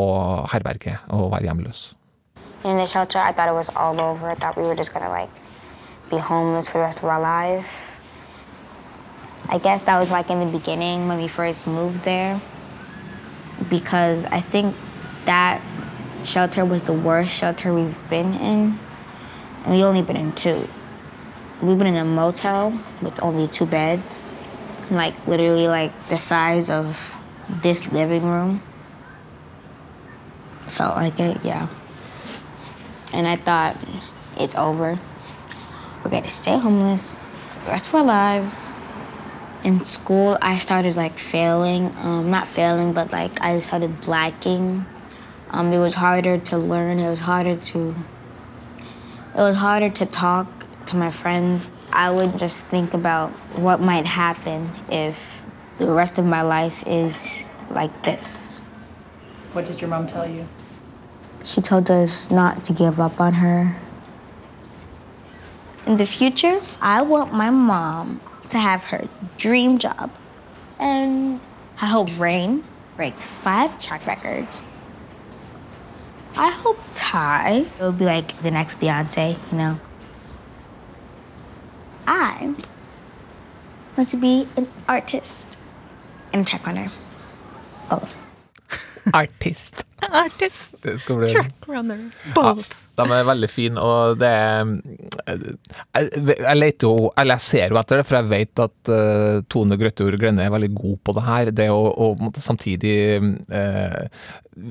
herberget 0.52 1.08
og 1.16 1.32
være 1.32 1.48
hjemløs. 1.48 1.94
In 2.66 2.78
the 2.78 2.86
shelter, 2.86 3.20
I 3.20 3.32
thought 3.32 3.48
it 3.48 3.54
was 3.54 3.70
all 3.76 4.02
over. 4.02 4.30
I 4.30 4.36
thought 4.36 4.58
we 4.58 4.64
were 4.64 4.76
just 4.76 4.92
gonna 4.92 5.10
like 5.10 5.30
be 6.10 6.18
homeless 6.18 6.68
for 6.68 6.80
the 6.80 6.86
rest 6.86 7.00
of 7.00 7.06
our 7.06 7.22
life. 7.22 7.96
I 9.48 9.60
guess 9.60 9.84
that 9.84 10.00
was 10.00 10.10
like 10.10 10.30
in 10.32 10.40
the 10.40 10.58
beginning 10.58 11.08
when 11.08 11.20
we 11.20 11.28
first 11.28 11.68
moved 11.68 12.04
there. 12.04 12.42
Because 13.70 14.26
I 14.26 14.42
think 14.42 14.76
that 15.26 15.62
shelter 16.24 16.66
was 16.66 16.82
the 16.82 16.94
worst 16.94 17.32
shelter 17.32 17.74
we've 17.74 18.10
been 18.10 18.34
in. 18.34 18.80
And 19.64 19.76
we 19.76 19.84
only 19.84 20.02
been 20.02 20.18
in 20.18 20.32
two. 20.34 20.68
We've 21.62 21.78
been 21.78 21.88
in 21.88 21.96
a 21.96 22.06
motel 22.06 22.80
with 23.02 23.22
only 23.24 23.48
two 23.48 23.66
beds. 23.66 24.30
Like 24.92 25.28
literally 25.28 25.68
like 25.68 25.92
the 26.10 26.18
size 26.18 26.70
of 26.70 27.16
this 27.50 27.92
living 27.92 28.26
room. 28.26 28.62
Felt 30.68 30.96
like 30.96 31.20
it, 31.20 31.44
yeah. 31.44 31.68
And 33.14 33.28
I 33.28 33.38
thought, 33.38 33.82
it's 34.38 34.56
over. 34.56 35.00
We're 36.04 36.12
gonna 36.12 36.30
stay 36.30 36.58
homeless 36.58 37.12
the 37.66 37.72
rest 37.72 37.88
of 37.88 37.96
our 37.96 38.04
lives. 38.04 38.64
In 39.64 39.84
school, 39.86 40.38
I 40.42 40.58
started 40.58 40.96
like 40.96 41.18
failing. 41.18 41.88
Um, 41.98 42.30
not 42.30 42.48
failing, 42.48 42.94
but 42.94 43.12
like 43.12 43.42
I 43.42 43.60
started 43.60 44.02
blacking. 44.02 44.86
Um, 45.50 45.74
it 45.74 45.80
was 45.80 45.96
harder 45.96 46.38
to 46.38 46.58
learn. 46.58 47.00
It 47.00 47.10
was 47.10 47.22
harder 47.22 47.56
to. 47.56 47.96
It 49.34 49.42
was 49.42 49.56
harder 49.56 49.90
to 49.90 50.06
talk 50.06 50.48
to 50.88 50.96
my 50.96 51.12
friends. 51.12 51.72
I 51.92 52.12
would 52.12 52.38
just 52.38 52.66
think 52.66 52.94
about 52.94 53.32
what 53.58 53.80
might 53.82 54.06
happen 54.06 54.72
if 54.90 55.18
the 55.78 55.88
rest 55.88 56.18
of 56.18 56.26
my 56.26 56.42
life 56.42 56.84
is 56.88 57.44
like 57.72 57.92
this. 58.04 58.58
What 59.54 59.66
did 59.66 59.82
your 59.82 59.90
mom 59.90 60.08
tell 60.08 60.30
you? 60.30 60.46
She 61.44 61.62
told 61.62 61.92
us 61.92 62.32
not 62.32 62.64
to 62.66 62.74
give 62.74 63.00
up 63.00 63.20
on 63.22 63.34
her. 63.36 63.76
In 65.86 65.98
the 65.98 66.06
future, 66.06 66.60
I 66.82 67.04
want 67.04 67.34
my 67.34 67.52
mom 67.52 68.20
to 68.50 68.58
have 68.58 68.86
her 68.86 69.08
dream 69.38 69.78
job. 69.78 70.12
And 70.80 71.40
I 71.80 71.86
hope 71.86 72.10
Rain 72.20 72.64
breaks 72.96 73.24
five 73.24 73.80
track 73.80 74.08
records. 74.08 74.64
I 76.36 76.50
hope 76.50 76.80
Ty 76.96 77.66
will 77.80 77.94
be 77.94 78.06
like 78.06 78.42
the 78.42 78.52
next 78.52 78.80
Beyonce, 78.80 79.38
you 79.52 79.58
know. 79.58 79.80
I 82.08 82.54
want 83.98 84.10
to 84.10 84.18
be 84.18 84.48
an 84.58 84.68
artist 84.88 85.58
and 86.34 86.42
a 86.48 86.50
track 86.50 86.66
runner. 86.68 86.90
Ah. 87.90 88.00
Both. 88.00 88.22
Artist. 89.14 89.86
Artist, 90.02 90.76
Det 90.84 91.00
skal 91.02 91.16
bli 91.16 91.28
track 91.28 91.54
runner, 91.68 92.12
both. 92.36 92.85
De 92.96 93.06
er 93.12 93.28
veldig 93.28 93.50
fine, 93.52 93.82
og 93.82 94.20
det 94.22 94.30
er 94.30 94.72
Jeg, 95.26 96.10
jeg 96.32 96.58
leter 96.58 96.88
jo 96.88 97.10
Eller 97.18 97.36
jeg 97.38 97.46
ser 97.46 97.74
jo 97.74 97.80
etter 97.82 98.00
det, 98.00 98.08
for 98.08 98.20
jeg 98.20 98.32
vet 98.32 98.64
at 98.66 98.92
uh, 98.94 99.44
Tone 99.52 99.78
Grøtteord 99.80 100.18
Glenne 100.22 100.46
er 100.46 100.54
veldig 100.54 100.72
god 100.76 100.98
på 101.04 101.16
det 101.18 101.26
her. 101.28 101.54
Det 101.56 101.70
å, 101.74 102.14
måtte 102.22 102.44
samtidig 102.44 102.96
uh, 103.52 104.06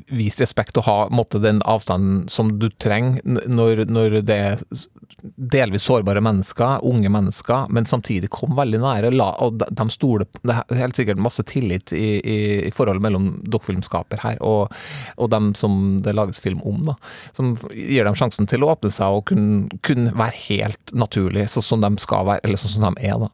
vise 0.09 0.45
respekt 0.45 0.79
og 0.81 0.87
ha 0.89 0.99
måtte, 1.13 1.43
den 1.45 1.61
avstanden 1.69 2.25
som 2.33 2.55
du 2.61 2.71
trenger 2.81 3.21
når, 3.25 3.85
når 3.93 4.21
det 4.25 4.39
er 4.49 4.63
delvis 5.25 5.85
sårbare 5.89 6.21
mennesker, 6.21 6.85
unge 6.85 7.09
mennesker, 7.09 7.67
men 7.73 7.87
samtidig 7.89 8.29
kom 8.33 8.55
veldig 8.57 8.81
nære. 8.83 9.13
La, 9.17 9.31
og 9.45 9.59
de, 9.61 9.69
de 9.73 9.87
stoler 9.93 10.29
Det 10.43 10.53
er 10.53 10.81
helt 10.83 10.99
sikkert 10.99 11.23
masse 11.23 11.43
tillit 11.49 11.95
i, 11.97 12.19
i, 12.21 12.39
i 12.69 12.73
forholdet 12.75 13.05
mellom 13.05 13.31
dokkfilmskaper 13.49 14.21
her 14.25 14.41
og, 14.45 14.75
og 15.17 15.31
dem 15.33 15.53
som 15.59 15.97
det 16.05 16.17
lages 16.17 16.43
film 16.45 16.61
om. 16.69 16.83
da, 16.85 16.97
Som 17.37 17.55
gir 17.73 18.05
dem 18.05 18.14
sjansen 18.19 18.49
til 18.51 18.65
å 18.65 18.73
åpne 18.73 18.91
seg 18.93 19.19
og 19.19 19.27
kunne 19.31 19.81
kun 19.87 20.09
være 20.13 20.37
helt 20.47 20.95
naturlig, 20.97 21.47
sånn 21.53 21.67
som 21.67 21.85
de 21.85 21.91
skal 22.03 22.27
være, 22.29 22.43
eller 22.45 22.61
sånn 22.61 22.75
som 22.75 22.87
de 22.87 23.07
er. 23.09 23.19
da, 23.19 23.29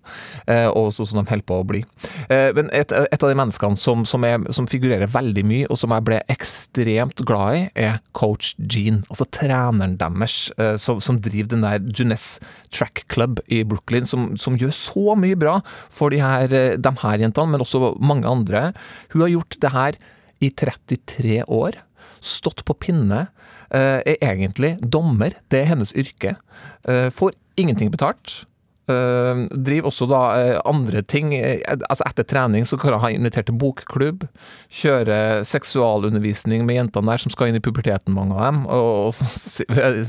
eh, 0.46 0.68
Og 0.68 0.92
sånn 0.92 1.06
som 1.06 1.20
de 1.20 1.30
holder 1.30 1.46
på 1.46 1.60
å 1.60 1.66
bli. 1.66 1.84
Eh, 2.28 2.52
Men 2.56 2.70
et, 2.72 2.92
et 2.92 3.22
av 3.22 3.28
de 3.28 3.38
menneskene 3.38 3.76
som, 3.76 4.04
som, 4.04 4.24
er, 4.24 4.38
som 4.52 4.66
figurerer 4.66 5.06
veldig 5.10 5.44
mye, 5.44 5.66
og 5.70 5.78
som 5.78 5.90
jeg 5.90 6.04
ble 6.04 6.20
ekstremt 6.28 7.24
glad 7.24 7.56
i, 7.56 7.62
er 7.74 8.00
coach 8.12 8.54
Gene. 8.58 9.02
Altså 9.08 9.26
treneren 9.30 9.96
deres, 10.00 10.52
eh, 10.58 10.76
som, 10.76 11.00
som 11.00 11.20
driver 11.20 11.54
den 11.54 11.66
der 11.66 11.80
Jeunesse 11.80 12.40
Track 12.70 13.04
Club 13.08 13.40
i 13.48 13.62
Brooklyn, 13.64 14.06
som, 14.06 14.36
gjør 14.60 14.72
så 14.74 15.14
mye 15.16 15.38
bra 15.38 15.60
for 15.90 16.10
de 16.10 16.20
her, 16.20 16.48
de 16.76 16.94
her 17.02 17.18
jentene, 17.22 17.52
men 17.54 17.62
også 17.62 17.94
mange 18.00 18.28
andre. 18.28 18.72
Hun 19.12 19.22
har 19.22 19.34
gjort 19.34 19.60
det 19.60 19.72
her 19.74 20.00
i 20.40 20.50
33 20.50 21.44
år. 21.46 21.78
Stått 22.20 22.64
på 22.68 22.76
pinne. 22.76 23.26
eh, 23.70 24.00
Er 24.04 24.16
egentlig 24.20 24.76
dommer. 24.80 25.34
Det 25.48 25.62
er 25.62 25.72
hennes 25.72 25.92
yrke. 25.96 26.36
Eh, 26.84 27.08
Får 27.10 27.32
ingenting 27.56 27.90
betalt. 27.90 28.44
Uh, 28.90 29.46
driver 29.54 29.86
også 29.86 30.06
da 30.10 30.20
eh, 30.40 30.56
andre 30.66 31.02
ting. 31.06 31.28
eh, 31.36 31.60
altså 31.86 32.02
Etter 32.08 32.24
trening 32.26 32.64
så 32.66 32.74
kan 32.80 32.96
han 32.96 33.02
ha 33.04 33.10
invitert 33.14 33.46
til 33.46 33.54
bokklubb. 33.54 34.24
Kjøre 34.80 35.44
seksualundervisning 35.46 36.64
med 36.66 36.74
jentene 36.80 37.12
der 37.12 37.22
som 37.22 37.30
skal 37.30 37.52
inn 37.52 37.60
i 37.60 37.62
puberteten, 37.62 38.14
mange 38.16 38.34
av 38.34 38.48
dem. 38.48 38.64
Og, 38.66 39.14
så, 39.14 39.62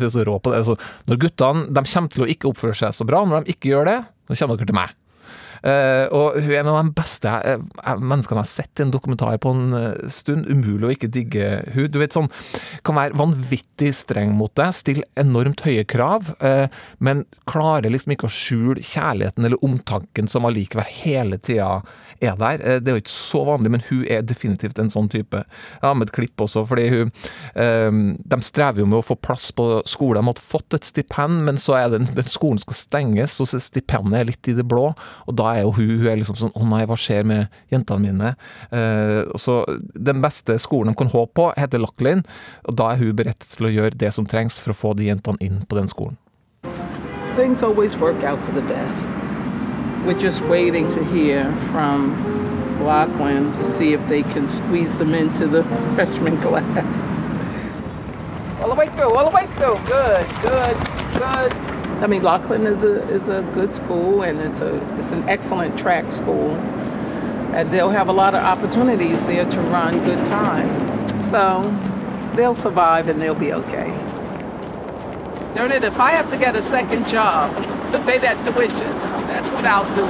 så 0.15 0.25
rå 0.25 0.39
på 0.41 0.55
det. 0.55 0.63
Så 0.65 0.77
når 1.05 1.21
guttene 1.27 1.67
de 1.69 1.85
kommer 1.93 2.15
til 2.15 2.25
å 2.25 2.31
ikke 2.33 2.49
oppføre 2.49 2.79
seg 2.81 2.95
så 2.97 3.05
bra, 3.05 3.21
når 3.27 3.45
de 3.45 3.53
ikke 3.53 3.69
gjør 3.75 3.91
det, 3.91 3.99
Nå 4.31 4.37
kommer 4.39 4.55
dere 4.55 4.69
til 4.69 4.77
meg. 4.77 4.91
Eh, 5.61 6.07
og 6.09 6.39
hun 6.41 6.49
er 6.49 6.63
en 6.63 6.71
av 6.71 6.79
de 6.79 6.93
beste 6.97 7.31
menneskene 8.01 8.39
jeg 8.39 8.41
har 8.41 8.49
sett 8.49 8.81
i 8.81 8.85
en 8.87 8.93
dokumentar 8.93 9.37
på 9.41 9.53
en 9.53 9.77
eh, 9.77 10.09
stund. 10.13 10.49
Umulig 10.49 10.87
å 10.87 10.93
ikke 10.95 11.11
digge 11.13 11.49
hun. 11.75 11.89
Du 11.91 11.99
vet 12.01 12.15
sånn, 12.15 12.31
Kan 12.85 12.97
være 12.97 13.17
vanvittig 13.19 13.91
streng 13.95 14.33
mot 14.37 14.53
deg, 14.57 14.73
stille 14.75 15.05
enormt 15.19 15.63
høye 15.65 15.83
krav, 15.89 16.31
eh, 16.45 16.67
men 17.03 17.25
klarer 17.49 17.91
liksom 17.93 18.15
ikke 18.15 18.29
å 18.29 18.33
skjule 18.33 18.85
kjærligheten 18.85 19.45
eller 19.45 19.61
omtanken 19.65 20.29
som 20.31 20.47
allikevel 20.47 20.87
hele 21.01 21.37
tida 21.41 21.81
er 22.21 22.37
der. 22.39 22.63
Det 22.81 22.89
er 22.89 22.97
jo 22.97 23.03
ikke 23.03 23.13
så 23.13 23.43
vanlig, 23.47 23.73
men 23.73 23.85
hun 23.89 24.03
er 24.09 24.25
definitivt 24.25 24.79
en 24.81 24.91
sånn 24.93 25.09
type. 25.11 25.43
Jeg 25.43 25.85
har 25.85 25.97
med 25.97 26.09
et 26.09 26.15
klipp 26.15 26.41
også, 26.43 26.63
fordi 26.69 26.87
hun 26.91 27.13
De 28.31 28.37
strever 28.45 28.81
jo 28.81 28.87
med 28.89 28.99
å 28.99 29.05
få 29.05 29.15
plass 29.19 29.49
på 29.55 29.65
skole. 29.89 30.19
De 30.19 30.29
hadde 30.29 30.43
fått 30.43 30.75
et 30.77 30.85
stipend, 30.87 31.43
men 31.47 31.59
så 31.61 31.75
er 31.79 31.91
den, 31.93 32.07
den 32.15 32.29
skolen 32.29 32.61
skal 32.61 32.77
stenges, 32.77 33.37
og 33.41 33.49
stipendet 33.51 34.19
er 34.19 34.29
litt 34.29 34.49
i 34.51 34.55
det 34.57 34.65
blå. 34.69 34.91
og 35.27 35.35
da 35.37 35.50
er 35.55 35.65
jo 35.65 35.73
hun, 35.77 35.91
hun 36.01 36.09
er 36.11 36.19
liksom 36.19 36.37
sånn 36.39 36.53
Å 36.57 36.65
nei, 36.67 36.83
hva 36.89 36.97
skjer 36.99 37.27
med 37.27 37.61
jentene 37.71 38.03
mine? 38.05 38.33
Eh, 38.71 39.31
så 39.39 39.61
Den 39.93 40.21
beste 40.23 40.57
skolen 40.61 40.93
de 40.93 40.99
kan 40.99 41.11
håpe 41.11 41.33
på, 41.37 41.47
heter 41.57 41.81
Lachlin, 41.81 42.23
og 42.67 42.77
da 42.79 42.91
er 42.91 43.01
hun 43.01 43.15
beredt 43.17 43.47
til 43.55 43.69
å 43.69 43.73
gjøre 43.73 43.97
det 44.01 44.11
som 44.15 44.27
trengs 44.27 44.59
for 44.61 44.73
å 44.73 44.77
få 44.77 44.93
de 44.97 45.09
jentene 45.09 45.41
inn 45.41 45.63
på 45.67 45.77
den 45.79 45.91
skolen. 45.91 46.17
Things 47.35 47.63
always 47.63 47.95
work 47.97 48.23
out 48.23 48.39
for 48.45 48.53
the 48.53 48.65
best. 48.67 49.09
We're 50.05 50.19
just 50.19 50.41
waiting 50.49 50.89
to 50.89 51.03
hear 51.05 51.45
from 51.71 52.11
Lachlan 52.83 53.51
to 53.53 53.63
see 53.63 53.93
if 53.93 54.01
they 54.09 54.23
can 54.23 54.47
squeeze 54.47 54.97
them 54.97 55.13
into 55.13 55.47
the 55.47 55.63
freshman 55.95 56.41
class. 56.41 57.17
All 58.61 58.69
the 58.69 58.75
way 58.75 58.87
through, 58.87 59.15
all 59.15 59.29
the 59.29 59.35
way 59.35 59.47
through. 59.55 59.77
Good, 59.87 60.27
good, 60.41 60.77
good. 61.17 61.80
I 62.01 62.07
mean, 62.07 62.23
Lachlan 62.23 62.65
is 62.65 62.83
a 62.83 63.07
is 63.09 63.29
a 63.29 63.43
good 63.53 63.75
school, 63.75 64.23
and 64.23 64.39
it's 64.39 64.59
a 64.59 64.75
it's 64.97 65.11
an 65.11 65.29
excellent 65.29 65.77
track 65.77 66.11
school, 66.11 66.55
and 67.53 67.71
they'll 67.71 67.91
have 67.91 68.07
a 68.07 68.11
lot 68.11 68.33
of 68.33 68.43
opportunities 68.43 69.23
there 69.27 69.45
to 69.45 69.61
run 69.69 70.03
good 70.03 70.25
times. 70.25 71.29
So 71.29 71.61
they'll 72.35 72.55
survive, 72.55 73.07
and 73.07 73.21
they'll 73.21 73.35
be 73.35 73.53
okay. 73.53 73.89
Darn 75.53 75.71
it, 75.71 75.83
if 75.83 75.99
I 75.99 76.09
have 76.11 76.31
to 76.31 76.37
get 76.37 76.55
a 76.55 76.63
second 76.63 77.07
job 77.07 77.55
to 77.91 77.99
pay 78.03 78.17
that 78.17 78.43
tuition, 78.43 78.79
that's 79.27 79.51
what 79.51 79.65
I'll 79.65 79.85
do. 79.95 80.07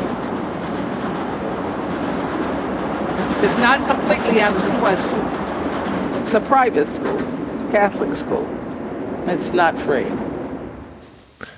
It's 3.45 3.57
not 3.57 3.85
completely 3.89 4.39
out 4.39 4.55
of 4.55 4.63
the 4.63 4.79
question. 4.79 5.19
It's 6.23 6.33
a 6.35 6.39
private 6.39 6.87
school, 6.87 7.19
it's 7.43 7.63
a 7.63 7.67
Catholic 7.69 8.15
school. 8.15 8.47
It's 9.27 9.51
not 9.51 9.77
free. 9.77 10.05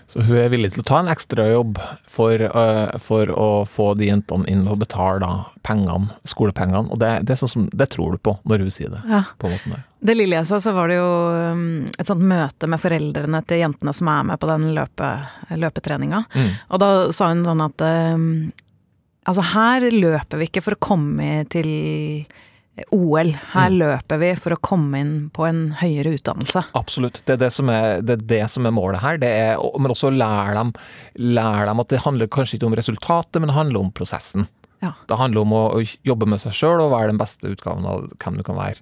Så 0.08 0.24
hun 0.28 0.38
er 0.38 0.52
villig 0.52 0.74
til 0.74 0.84
å 0.84 0.88
ta 0.88 1.00
en 1.02 1.10
ekstrajobb 1.12 1.80
for, 2.10 2.42
uh, 2.54 2.94
for 3.02 3.30
å 3.32 3.48
få 3.70 3.94
de 4.00 4.10
jentene 4.10 4.48
inn 4.52 4.66
og 4.68 4.82
betale 4.84 5.22
da 5.24 5.32
pengene, 5.66 6.12
skolepengene. 6.28 6.92
Og 6.92 7.00
det, 7.02 7.14
det, 7.30 7.38
sånn 7.40 7.52
som, 7.52 7.70
det 7.72 7.90
tror 7.96 8.16
du 8.16 8.24
på 8.24 8.36
når 8.50 8.66
hun 8.66 8.74
sier 8.74 8.94
det. 8.94 9.02
Ja. 9.10 9.24
på 9.40 9.52
måten 9.52 9.76
der. 9.76 9.86
Det 10.04 10.18
lille 10.18 10.36
jeg 10.36 10.50
sa, 10.50 10.60
så 10.60 10.74
var 10.76 10.92
det 10.92 11.00
jo 11.00 11.12
um, 11.54 11.64
et 11.88 12.10
sånt 12.10 12.26
møte 12.28 12.68
med 12.68 12.82
foreldrene 12.84 13.40
til 13.48 13.64
jentene 13.64 13.94
som 13.96 14.12
er 14.12 14.28
med 14.28 14.42
på 14.42 14.50
den 14.52 14.68
løpe, 14.76 15.14
løpetreninga. 15.56 16.26
Mm. 16.36 16.52
Og 16.68 16.84
da 16.84 16.92
sa 17.16 17.32
hun 17.32 17.48
sånn 17.48 17.66
at 17.70 17.88
um, 17.88 18.28
Altså, 19.24 19.40
her 19.54 19.86
løper 19.88 20.36
vi 20.42 20.50
ikke 20.50 20.60
for 20.66 20.76
å 20.76 20.84
komme 20.84 21.46
til 21.48 21.70
OL. 22.92 23.32
Her 23.54 23.70
Mm. 23.70 23.78
løper 23.84 24.18
vi 24.20 24.30
for 24.36 24.56
å 24.56 24.62
komme 24.62 25.00
inn 25.00 25.30
på 25.34 25.46
en 25.48 25.76
høyere 25.78 26.16
utdannelse. 26.18 26.64
Absolutt. 26.74 27.22
Det 27.26 27.36
er 27.36 27.42
det 27.46 27.52
som 27.54 27.70
er, 27.70 28.02
det 28.02 28.16
er, 28.20 28.24
det 28.26 28.50
som 28.50 28.66
er 28.66 28.72
målet 28.74 29.02
her. 29.02 29.18
Det 29.22 29.30
er, 29.30 29.58
men 29.80 29.92
også 29.94 30.10
lære 30.12 30.56
dem, 30.58 30.74
lære 31.18 31.68
dem 31.70 31.80
at 31.80 31.88
det 31.94 32.02
handler 32.02 32.28
kanskje 32.34 32.58
ikke 32.58 32.68
om 32.72 32.76
resultatet, 32.80 33.40
men 33.42 33.48
det 33.52 33.56
handler 33.60 33.80
om 33.80 33.92
prosessen. 33.92 34.48
Ja. 34.82 34.94
Det 35.08 35.18
handler 35.18 35.42
om 35.46 35.54
å, 35.54 35.62
å 35.78 35.84
jobbe 36.04 36.26
med 36.28 36.42
seg 36.42 36.52
sjøl 36.58 36.82
og 36.82 36.92
være 36.92 37.14
den 37.14 37.22
beste 37.22 37.48
utgaven 37.54 37.86
av 37.86 38.10
hvem 38.18 38.38
du 38.42 38.44
kan 38.44 38.58
være. 38.58 38.82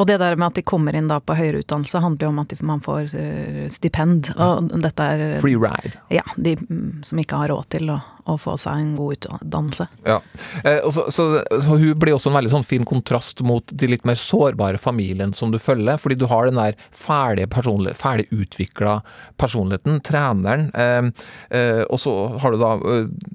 Og 0.00 0.08
det 0.08 0.18
der 0.18 0.36
med 0.38 0.48
at 0.48 0.58
de 0.58 0.64
kommer 0.66 0.96
inn 0.96 1.10
da 1.10 1.20
på 1.22 1.36
høyere 1.36 1.60
utdannelse, 1.62 2.00
handler 2.02 2.26
jo 2.26 2.32
om 2.32 2.40
at 2.42 2.54
man 2.66 2.80
får 2.82 3.12
eh, 3.18 3.66
stipend. 3.70 4.32
Og 4.34 4.72
dette 4.82 5.08
er 5.14 5.36
Free 5.42 5.58
ride. 5.60 5.94
Ja, 6.12 6.24
de 6.36 6.56
mm, 6.58 7.02
som 7.06 7.20
ikke 7.22 7.38
har 7.42 7.52
råd 7.52 7.68
til 7.76 7.92
å, 7.92 7.98
å 8.00 8.36
få 8.40 8.56
seg 8.60 8.80
en 8.80 8.94
god 8.98 9.28
utdannelse. 9.28 9.86
Ja. 10.08 10.18
Eh, 10.64 10.80
og 10.80 10.94
så, 10.96 11.06
så, 11.12 11.26
så 11.44 11.76
hun 11.76 11.92
blir 12.00 12.16
også 12.16 12.32
en 12.32 12.38
veldig 12.38 12.54
sånn 12.54 12.66
fin 12.66 12.86
kontrast 12.88 13.44
mot 13.46 13.68
de 13.68 13.90
litt 13.90 14.06
mer 14.08 14.18
sårbare 14.18 14.80
familien 14.80 15.34
som 15.36 15.52
du 15.52 15.60
følger, 15.62 16.00
fordi 16.02 16.18
du 16.18 16.26
har 16.30 16.48
den 16.48 16.60
der 16.60 16.78
ferdige 16.88 17.50
personlig, 17.52 17.94
ferdig 18.00 18.26
utvikla 18.32 18.98
personligheten, 19.40 20.00
treneren, 20.06 20.70
eh, 20.72 21.84
og 21.84 21.98
så 22.00 22.14
har 22.42 22.54
du 22.54 22.60
da 22.62 22.72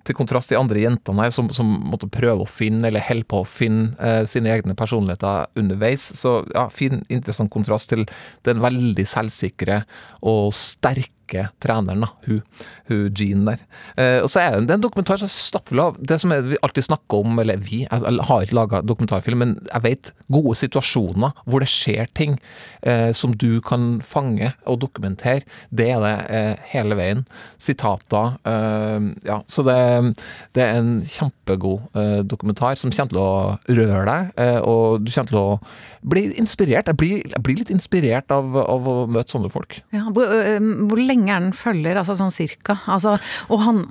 til 0.07 0.15
kontrast 0.17 0.51
de 0.51 0.57
andre 0.59 0.81
jentene 0.81 1.27
her 1.27 1.33
som, 1.35 1.49
som 1.53 1.69
måtte 1.91 2.09
prøve 2.11 2.43
å 2.43 2.49
finne, 2.49 2.87
eller 2.89 3.03
holder 3.03 3.27
på 3.29 3.41
å 3.43 3.47
finne, 3.47 3.93
eh, 4.01 4.23
sine 4.29 4.51
egne 4.53 4.75
personligheter 4.77 5.47
underveis. 5.59 6.05
Så 6.17 6.39
ja, 6.53 6.67
fin, 6.73 7.01
interessant 7.09 7.51
kontrast 7.53 7.91
til 7.93 8.07
den 8.47 8.63
veldig 8.63 9.07
selvsikre 9.07 9.83
og 10.27 10.53
sterke 10.55 11.16
treneren, 11.63 12.05
da, 12.05 12.11
hun, 12.27 12.41
hun 12.89 13.07
Jean 13.17 13.45
der. 13.47 13.63
Eh, 13.97 14.19
og 14.23 14.29
så 14.31 14.43
er 14.43 14.55
det, 14.55 14.67
det 14.67 14.75
er 14.75 14.79
en 14.79 14.85
dokumentar 14.85 15.21
som 15.21 15.29
er 15.29 15.35
stappfull 15.35 15.83
av 15.83 15.99
det 15.99 16.19
som 16.21 16.33
vi 16.33 16.59
alltid 16.63 16.87
snakker 16.87 17.23
om, 17.23 17.39
eller 17.41 17.61
vi, 17.63 17.83
jeg, 17.85 18.17
har 18.29 18.45
ikke 18.45 18.57
laga 18.57 18.81
dokumentarfilm, 18.85 19.43
men 19.43 19.55
jeg 19.67 19.85
vet 19.85 20.11
gode 20.33 20.55
situasjoner 20.59 21.35
hvor 21.45 21.63
det 21.63 21.69
skjer 21.71 22.09
ting 22.17 22.37
eh, 22.81 23.11
som 23.15 23.33
du 23.35 23.59
kan 23.65 23.97
fange 24.05 24.51
og 24.67 24.79
dokumentere. 24.83 25.45
Det 25.69 25.89
er 25.93 26.03
det 26.03 26.15
eh, 26.33 26.53
hele 26.73 26.97
veien. 26.99 27.25
Sitater. 27.61 28.37
Eh, 28.47 29.09
ja, 29.27 29.41
så 29.47 29.65
det, 29.67 29.77
det 30.57 30.63
er 30.63 30.79
en 30.81 30.93
kjempegod 31.07 31.97
eh, 31.97 32.21
dokumentar 32.27 32.77
som 32.79 32.93
kommer 32.93 33.13
til 33.13 33.21
å 33.21 33.77
røre 33.79 34.05
deg, 34.07 34.33
eh, 34.43 34.59
og 34.61 35.03
du 35.03 35.11
kommer 35.11 35.31
til 35.31 35.41
å 35.41 36.07
bli 36.07 36.27
inspirert. 36.39 36.87
Jeg 36.91 36.99
blir, 36.99 37.17
jeg 37.25 37.43
blir 37.43 37.59
litt 37.59 37.73
inspirert 37.73 38.31
av, 38.33 38.55
av 38.61 38.87
å 38.87 38.97
møte 39.11 39.33
sånne 39.33 39.51
folk. 39.51 39.79
Ja, 39.95 40.05
hvor, 40.13 40.29
hvor 40.87 41.01
lenge 41.01 41.16
den 41.25 41.53
følger, 41.57 41.97
altså 41.97 42.17
sånn 42.19 42.33
cirka? 42.33 42.77
Altså, 42.85 43.17
og 43.49 43.63
han 43.65 43.81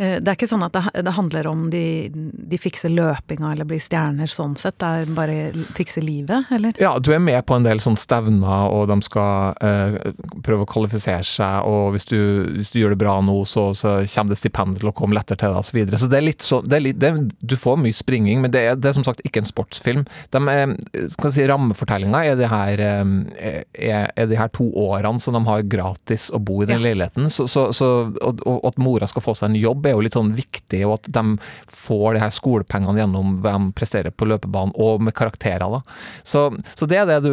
Det 0.00 0.24
er 0.24 0.36
ikke 0.36 0.48
sånn 0.48 0.64
at 0.64 0.72
det, 0.72 1.02
det 1.04 1.12
handler 1.12 1.46
om 1.50 1.66
de, 1.72 2.08
de 2.10 2.58
fikser 2.60 2.92
løpinga 2.92 3.52
eller 3.52 3.68
blir 3.68 3.82
stjerner 3.82 4.30
sånn 4.30 4.54
sett, 4.56 4.78
det 4.80 4.88
er 5.02 5.10
bare 5.16 5.36
fikse 5.76 6.00
livet, 6.00 6.48
eller? 6.54 6.76
Ja, 6.80 6.94
du 6.98 7.10
er 7.12 7.20
med 7.22 7.42
på 7.46 7.58
en 7.58 7.66
del 7.66 7.82
sånne 7.82 8.00
stevner, 8.00 8.70
og 8.72 8.88
de 8.90 8.96
skal 9.04 9.58
eh, 9.60 9.98
prøve 10.46 10.64
å 10.64 10.70
kvalifisere 10.70 11.26
seg, 11.26 11.68
og 11.68 11.92
hvis 11.94 12.08
du, 12.10 12.18
hvis 12.56 12.72
du 12.72 12.80
gjør 12.80 12.94
det 12.94 13.00
bra 13.02 13.18
nå, 13.24 13.36
så, 13.48 13.70
så 13.76 13.98
kommer 14.14 14.34
det 14.34 14.40
stipend 14.40 14.80
til 14.80 14.90
å 14.90 14.94
komme 14.96 15.16
lettere 15.18 15.40
til 15.40 15.52
deg, 15.52 15.60
osv. 15.60 15.70
Så, 15.70 15.76
videre. 15.76 16.00
så 16.00 16.10
det 16.10 16.18
er 16.18 16.26
litt 16.26 16.46
så, 16.46 16.60
det 16.64 16.78
er 16.78 16.84
litt, 16.84 17.00
det, 17.00 17.12
Du 17.40 17.56
får 17.60 17.78
mye 17.82 17.96
springing, 17.96 18.40
men 18.44 18.54
det 18.54 18.64
er, 18.70 18.78
det 18.80 18.90
er 18.90 18.96
som 18.96 19.06
sagt 19.06 19.22
ikke 19.26 19.42
en 19.44 19.48
sportsfilm. 19.48 20.06
De 20.34 20.42
er, 20.52 20.74
skal 21.12 21.34
si, 21.34 21.46
Rammefortellinga 21.50 22.24
er 22.26 22.40
de 22.40 22.48
her 22.50 22.84
eh, 22.86 23.60
er, 23.74 24.08
er 24.16 24.30
de 24.30 24.38
her 24.40 24.50
to 24.56 24.70
årene 24.80 25.20
som 25.22 25.36
de 25.36 25.44
har 25.46 25.66
gratis 25.70 26.28
å 26.34 26.40
bo 26.42 26.62
i 26.64 26.68
den 26.70 26.82
leiligheten, 26.84 27.28
så, 27.30 27.46
så, 27.46 27.90
og 28.20 28.66
at 28.66 28.80
mora 28.80 29.08
skal 29.10 29.24
få 29.24 29.36
seg 29.36 29.50
en 29.50 29.60
jobb 29.60 29.89
er 29.90 29.98
jo 29.98 30.04
litt 30.06 30.16
sånn 30.16 30.32
viktig, 30.36 30.82
og 30.88 30.96
at 30.98 31.10
de 31.12 31.24
får 31.70 32.16
de 32.16 32.22
her 32.24 32.34
skolepengene 32.34 33.02
gjennom 33.02 33.36
hva 33.44 33.56
de 33.58 33.70
presterer 33.76 34.14
på 34.14 34.28
løpebanen, 34.30 34.74
og 34.80 35.04
med 35.04 35.16
karakterer. 35.16 35.66
da. 35.66 35.82
Så, 36.24 36.48
så 36.74 36.88
det 36.90 37.00
er 37.00 37.08
det 37.10 37.20
du 37.26 37.32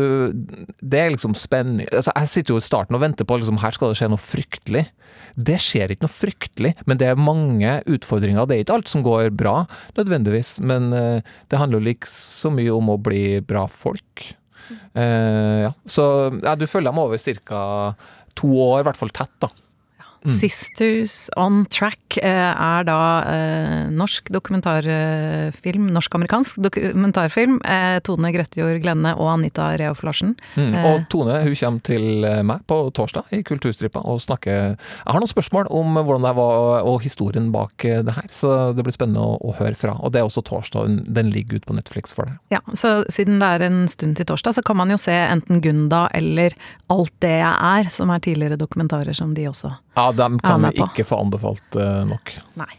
Det 0.81 0.99
er 0.99 1.13
liksom 1.13 1.35
spennende. 1.37 1.87
altså, 1.91 2.13
Jeg 2.15 2.33
sitter 2.33 2.55
jo 2.55 2.61
i 2.61 2.67
starten 2.67 2.97
og 2.97 3.03
venter 3.03 3.27
på 3.27 3.39
liksom, 3.39 3.61
her 3.61 3.75
skal 3.75 3.93
det 3.93 3.99
skje 3.99 4.11
noe 4.11 4.21
fryktelig. 4.21 4.87
Det 5.37 5.59
skjer 5.61 5.93
ikke 5.93 6.07
noe 6.07 6.13
fryktelig, 6.13 6.73
men 6.89 6.97
det 6.97 7.11
er 7.11 7.19
mange 7.19 7.77
utfordringer. 7.85 8.47
Det 8.49 8.55
er 8.55 8.65
ikke 8.65 8.79
alt 8.79 8.89
som 8.89 9.05
går 9.05 9.29
bra, 9.37 9.59
nødvendigvis, 9.97 10.57
men 10.65 10.89
eh, 10.97 11.35
det 11.49 11.59
handler 11.61 11.79
jo 11.79 11.89
like 11.91 12.09
så 12.09 12.49
mye 12.53 12.73
om 12.73 12.89
å 12.89 12.97
bli 13.01 13.39
bra 13.45 13.67
folk. 13.69 14.31
Uh, 14.97 15.67
ja. 15.67 15.71
Så 15.87 16.03
ja, 16.41 16.55
du 16.57 16.65
følger 16.67 16.89
dem 16.89 16.99
over 16.99 17.21
ca. 17.21 17.61
to 18.37 18.49
år, 18.49 18.81
i 18.81 18.87
hvert 18.89 18.99
fall 18.99 19.13
tett, 19.15 19.33
da. 19.43 19.51
Sisters 20.25 21.29
on 21.37 21.65
Track 21.71 22.17
eh, 22.17 22.51
er 22.51 22.85
da 22.87 22.99
eh, 23.29 23.89
norsk 23.93 24.31
dokumentarfilm, 24.33 25.87
norsk-amerikansk 25.95 26.59
dokumentarfilm. 26.65 27.59
Eh, 27.61 27.99
Tone 28.05 28.31
Grøttjord 28.35 28.81
Glenne 28.83 29.13
og 29.15 29.29
Anita 29.35 29.69
Reof 29.79 30.03
Larsen. 30.07 30.35
Mm. 30.55 30.75
Og 30.81 31.05
Tone 31.13 31.39
hun 31.45 31.55
kommer 31.57 31.85
til 31.85 32.27
meg 32.47 32.65
på 32.67 32.79
torsdag 32.97 33.35
i 33.37 33.43
Kulturstripa 33.47 34.01
og 34.07 34.21
snakker 34.23 34.57
Jeg 34.73 35.13
har 35.13 35.21
noen 35.21 35.31
spørsmål 35.31 35.71
om 35.73 35.99
hvordan 36.01 36.25
det 36.27 36.33
var 36.37 36.87
og 36.87 37.01
historien 37.03 37.51
bak 37.53 37.83
det 37.83 38.13
her, 38.13 38.27
så 38.33 38.71
det 38.75 38.83
blir 38.85 38.95
spennende 38.95 39.23
å, 39.23 39.37
å 39.39 39.53
høre 39.57 39.77
fra. 39.77 39.95
Og 40.01 40.13
det 40.13 40.21
er 40.21 40.27
også 40.27 40.43
torsdag, 40.47 40.89
den, 40.89 40.99
den 41.19 41.31
ligger 41.33 41.59
ute 41.59 41.69
på 41.69 41.77
Netflix 41.77 42.15
for 42.15 42.29
deg. 42.29 42.39
Ja, 42.53 42.61
så 42.77 42.99
siden 43.13 43.41
det 43.41 43.49
er 43.57 43.67
en 43.67 43.83
stund 43.91 44.17
til 44.19 44.27
torsdag, 44.29 44.57
så 44.57 44.65
kan 44.65 44.79
man 44.79 44.91
jo 44.93 44.99
se 45.01 45.15
enten 45.15 45.61
Gunda 45.63 46.07
eller 46.15 46.55
Alt 46.87 47.11
det 47.19 47.33
jeg 47.41 47.55
er, 47.67 47.89
som 47.91 48.11
er 48.13 48.21
tidligere 48.23 48.57
dokumentarer 48.59 49.15
som 49.15 49.33
de 49.35 49.43
også 49.49 49.73
Ja, 49.97 50.06
dem 50.15 50.39
er 50.39 50.45
kan 50.45 50.67
vi 50.69 50.85
ikke 50.85 51.07
få 51.07 51.21
anbefalt 51.25 51.79
uh, 51.79 52.03
nok. 52.07 52.33
Nei. 52.59 52.71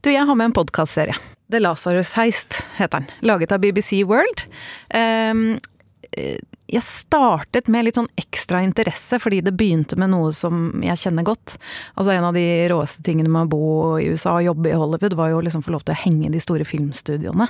Du, 0.00 0.10
jeg 0.10 0.24
har 0.26 0.38
med 0.38 0.50
en 0.50 0.56
podkastserie. 0.56 1.16
The 1.50 1.60
Lazarus 1.60 2.14
Heist 2.18 2.62
heter 2.78 3.02
den. 3.02 3.10
Laget 3.26 3.52
av 3.52 3.62
BBC 3.62 4.04
World. 4.06 4.46
Eh, 4.88 6.38
jeg 6.70 6.82
startet 6.86 7.68
med 7.70 7.86
litt 7.86 7.98
sånn 7.98 8.08
ekstra 8.18 8.60
interesse, 8.62 9.18
fordi 9.22 9.40
det 9.46 9.54
begynte 9.58 9.98
med 9.98 10.12
noe 10.12 10.30
som 10.34 10.82
jeg 10.84 10.98
kjenner 11.02 11.26
godt. 11.26 11.56
Altså 11.94 12.14
En 12.14 12.28
av 12.28 12.36
de 12.36 12.44
råeste 12.70 13.02
tingene 13.06 13.30
med 13.30 13.48
å 13.48 13.50
bo 13.50 13.64
i 13.98 14.06
USA 14.10 14.36
og 14.38 14.46
jobbe 14.46 14.70
i 14.70 14.78
Hollywood, 14.78 15.16
var 15.18 15.32
jo 15.32 15.42
liksom 15.42 15.64
få 15.66 15.74
lov 15.74 15.84
til 15.86 15.96
å 15.96 16.02
henge 16.04 16.28
i 16.28 16.32
de 16.34 16.42
store 16.42 16.66
filmstudioene. 16.66 17.48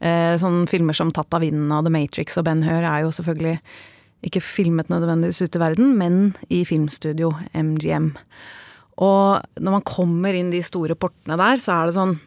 Eh, 0.00 0.34
sånne 0.42 0.66
filmer 0.70 0.96
som 0.96 1.12
Tatt 1.14 1.34
av 1.34 1.46
vinden 1.46 1.70
og 1.74 1.86
The 1.86 1.94
Matrix 1.94 2.38
og 2.38 2.46
Ben 2.46 2.62
Hur 2.66 2.82
er 2.82 3.04
jo 3.04 3.14
selvfølgelig 3.14 3.58
ikke 4.26 4.42
filmet 4.44 4.90
nødvendigvis 4.92 5.40
ute 5.44 5.58
i 5.58 5.62
verden, 5.62 5.94
men 5.98 6.18
i 6.52 6.62
filmstudio 6.68 7.32
MGM. 7.56 8.12
Og 9.00 9.60
når 9.60 9.76
man 9.78 9.86
kommer 9.88 10.36
inn 10.36 10.50
de 10.52 10.60
store 10.64 10.96
portene 10.98 11.38
der, 11.40 11.60
så 11.62 11.78
er 11.78 11.88
det 11.88 11.96
sånn 11.98 12.18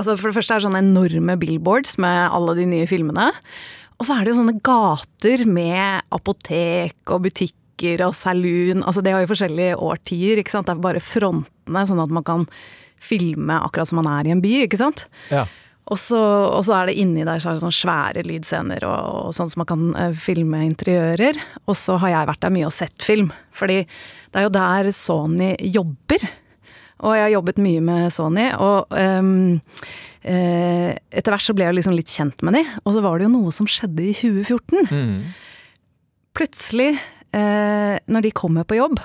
Altså 0.00 0.14
For 0.16 0.30
det 0.30 0.36
første 0.38 0.54
er 0.54 0.62
det 0.62 0.64
sånne 0.64 0.80
enorme 0.80 1.34
billboards 1.36 1.98
med 2.00 2.32
alle 2.32 2.54
de 2.56 2.62
nye 2.70 2.86
filmene. 2.88 3.26
Og 4.00 4.06
så 4.08 4.14
er 4.14 4.24
det 4.24 4.32
jo 4.32 4.38
sånne 4.38 4.62
gater 4.64 5.42
med 5.44 6.06
apotek 6.16 7.12
og 7.12 7.26
butikker 7.26 8.06
og 8.06 8.14
saloon. 8.16 8.80
Altså 8.80 9.02
det 9.04 9.12
har 9.12 9.20
jo 9.20 9.28
forskjellige 9.28 9.76
årtier, 9.76 10.40
ikke 10.40 10.54
sant. 10.54 10.70
Det 10.70 10.72
er 10.72 10.80
bare 10.86 11.04
frontene, 11.04 11.82
sånn 11.84 12.00
at 12.00 12.14
man 12.16 12.24
kan 12.24 12.46
filme 12.96 13.58
akkurat 13.60 13.92
som 13.92 14.00
man 14.00 14.08
er 14.08 14.30
i 14.30 14.32
en 14.32 14.40
by, 14.40 14.54
ikke 14.64 14.80
sant. 14.80 15.04
Ja. 15.28 15.44
Og 15.90 15.98
så, 15.98 16.20
og 16.54 16.62
så 16.66 16.76
er 16.76 16.90
det 16.90 16.98
inni 17.02 17.24
der 17.26 17.40
så 17.42 17.50
er 17.50 17.56
det 17.56 17.64
sånne 17.64 17.74
svære 17.80 18.22
lydscener 18.26 18.84
og, 18.86 19.08
og 19.26 19.32
sånn 19.34 19.50
som 19.50 19.64
man 19.64 19.70
kan 19.70 19.88
eh, 19.98 20.12
filme 20.14 20.62
interiører. 20.68 21.40
Og 21.66 21.78
så 21.78 21.98
har 22.02 22.14
jeg 22.14 22.28
vært 22.30 22.44
der 22.44 22.54
mye 22.54 22.68
og 22.68 22.76
sett 22.76 23.06
film. 23.06 23.32
Fordi 23.50 23.80
det 23.82 24.38
er 24.38 24.46
jo 24.46 24.54
der 24.54 24.92
Sony 24.94 25.50
jobber. 25.74 26.28
Og 27.00 27.16
jeg 27.16 27.24
har 27.24 27.32
jobbet 27.32 27.60
mye 27.64 27.82
med 27.82 28.12
Sony, 28.12 28.50
og 28.60 28.92
um, 28.92 29.56
eh, 30.20 30.90
etter 30.92 31.32
hvert 31.32 31.46
så 31.46 31.54
ble 31.56 31.64
jeg 31.64 31.78
liksom 31.78 31.94
litt 31.96 32.12
kjent 32.12 32.44
med 32.44 32.58
de. 32.58 32.64
Og 32.84 32.92
så 32.92 33.04
var 33.04 33.16
det 33.16 33.26
jo 33.26 33.32
noe 33.38 33.54
som 33.56 33.68
skjedde 33.70 34.04
i 34.04 34.12
2014. 34.18 34.90
Plutselig, 36.36 36.90
eh, 37.32 37.96
når 38.04 38.26
de 38.26 38.34
kommer 38.36 38.68
på 38.68 38.76
jobb, 38.78 39.00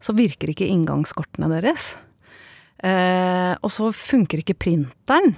så 0.00 0.14
virker 0.16 0.52
ikke 0.52 0.68
inngangskortene 0.70 1.50
deres. 1.52 1.90
Eh, 2.86 3.52
og 3.60 3.74
så 3.74 3.90
funker 3.92 4.40
ikke 4.44 4.56
printeren. 4.56 5.34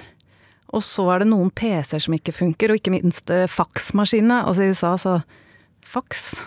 Og 0.73 0.83
så 0.85 1.05
er 1.13 1.23
det 1.23 1.29
noen 1.31 1.51
PC-er 1.53 2.01
som 2.01 2.17
ikke 2.17 2.35
funker, 2.35 2.73
og 2.73 2.81
ikke 2.81 2.95
minst 2.95 3.31
eh, 3.33 3.49
faksmaskinene. 3.51 4.43
Altså 4.49 4.65
i 4.65 4.73
USA 4.73 4.97
så 5.01 5.21
Faks 5.83 6.41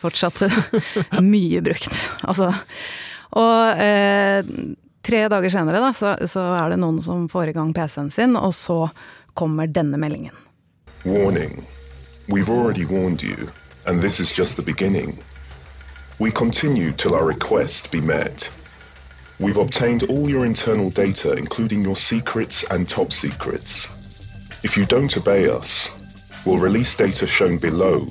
fortsatt 0.00 0.40
mye 1.20 1.60
brukt. 1.64 1.98
Altså. 2.24 2.52
Og 3.36 3.82
eh, 3.82 4.46
tre 5.04 5.22
dager 5.28 5.52
senere 5.52 5.82
da, 5.82 5.92
så, 5.96 6.14
så 6.30 6.44
er 6.56 6.72
det 6.72 6.80
noen 6.80 7.00
som 7.02 7.26
får 7.28 7.52
i 7.52 7.56
gang 7.56 7.74
PC-en 7.76 8.12
sin, 8.14 8.36
og 8.40 8.54
så 8.56 8.86
kommer 9.36 9.68
denne 9.68 10.00
meldingen. 10.00 10.34
Warning. 11.04 11.66
We've 12.28 12.50
already 12.50 12.84
warned 12.84 13.22
you, 13.22 13.50
and 13.86 14.00
this 14.00 14.18
is 14.18 14.32
just 14.32 14.56
the 14.56 14.62
beginning. 14.62 15.18
We 16.18 16.30
continue 16.30 16.92
till 16.92 17.14
our 17.14 17.26
request 17.26 17.90
be 17.90 18.00
met. 18.00 18.48
We've 19.38 19.58
obtained 19.58 20.04
all 20.04 20.30
your 20.30 20.46
internal 20.46 20.88
data, 20.88 21.32
including 21.32 21.82
your 21.82 21.96
secrets 21.96 22.64
and 22.70 22.88
top 22.88 23.12
secrets. 23.12 23.86
If 24.64 24.76
you 24.76 24.86
don't 24.86 25.14
obey 25.16 25.48
us, 25.50 25.88
we'll 26.46 26.58
release 26.58 26.96
data 26.96 27.26
shown 27.26 27.58
below 27.58 28.06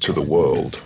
to 0.00 0.12
the 0.12 0.20
world. 0.20 0.78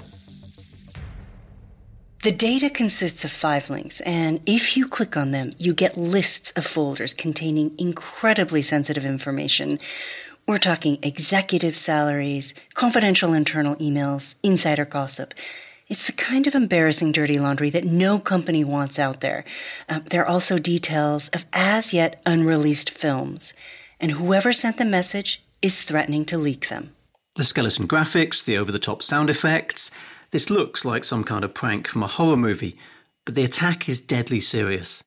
The 2.23 2.31
data 2.33 2.71
consists 2.71 3.25
of 3.25 3.33
five 3.33 3.69
links, 3.69 4.01
and 4.03 4.41
if 4.47 4.77
you 4.77 4.87
click 4.87 5.17
on 5.17 5.33
them, 5.33 5.47
you 5.59 5.75
get 5.75 5.97
lists 5.99 6.53
of 6.53 6.65
folders 6.65 7.13
containing 7.13 7.75
incredibly 7.77 8.63
sensitive 8.63 9.05
information. 9.05 9.79
We're 10.47 10.59
talking 10.59 10.99
executive 11.03 11.77
salaries, 11.77 12.55
confidential 12.75 13.35
internal 13.35 13.75
emails, 13.77 14.37
insider 14.43 14.85
gossip. 14.85 15.35
It's 15.87 16.07
the 16.07 16.13
kind 16.13 16.47
of 16.47 16.55
embarrassing 16.55 17.13
dirty 17.13 17.39
laundry 17.39 17.69
that 17.71 17.85
no 17.85 18.19
company 18.19 18.65
wants 18.65 18.99
out 18.99 19.21
there. 19.21 19.45
Uh, 19.87 20.01
there 20.11 20.23
are 20.23 20.29
also 20.29 20.57
details 20.57 21.29
of 21.29 21.45
as 21.53 21.93
yet 21.93 22.23
unreleased 22.25 22.89
films, 22.89 23.53
and 24.01 24.13
whoever 24.13 24.51
sent 24.53 24.79
the 24.79 24.87
message 24.87 25.43
is 25.61 25.85
threatening 25.85 26.25
to 26.27 26.39
leak 26.39 26.69
them. 26.69 26.95
The 27.37 27.45
skeleton 27.45 27.87
graphics, 27.87 28.43
the 28.43 28.57
over 28.57 28.73
the 28.73 28.79
top 28.79 29.03
sound 29.03 29.29
effects. 29.29 29.91
This 30.31 30.49
looks 30.49 30.87
like 30.87 31.05
some 31.05 31.23
kind 31.23 31.45
of 31.45 31.53
prank 31.53 31.87
from 31.87 32.03
a 32.03 32.07
horror 32.07 32.37
movie, 32.37 32.79
but 33.27 33.35
the 33.35 33.45
attack 33.45 33.87
is 33.87 34.01
deadly 34.01 34.41
serious. 34.41 35.03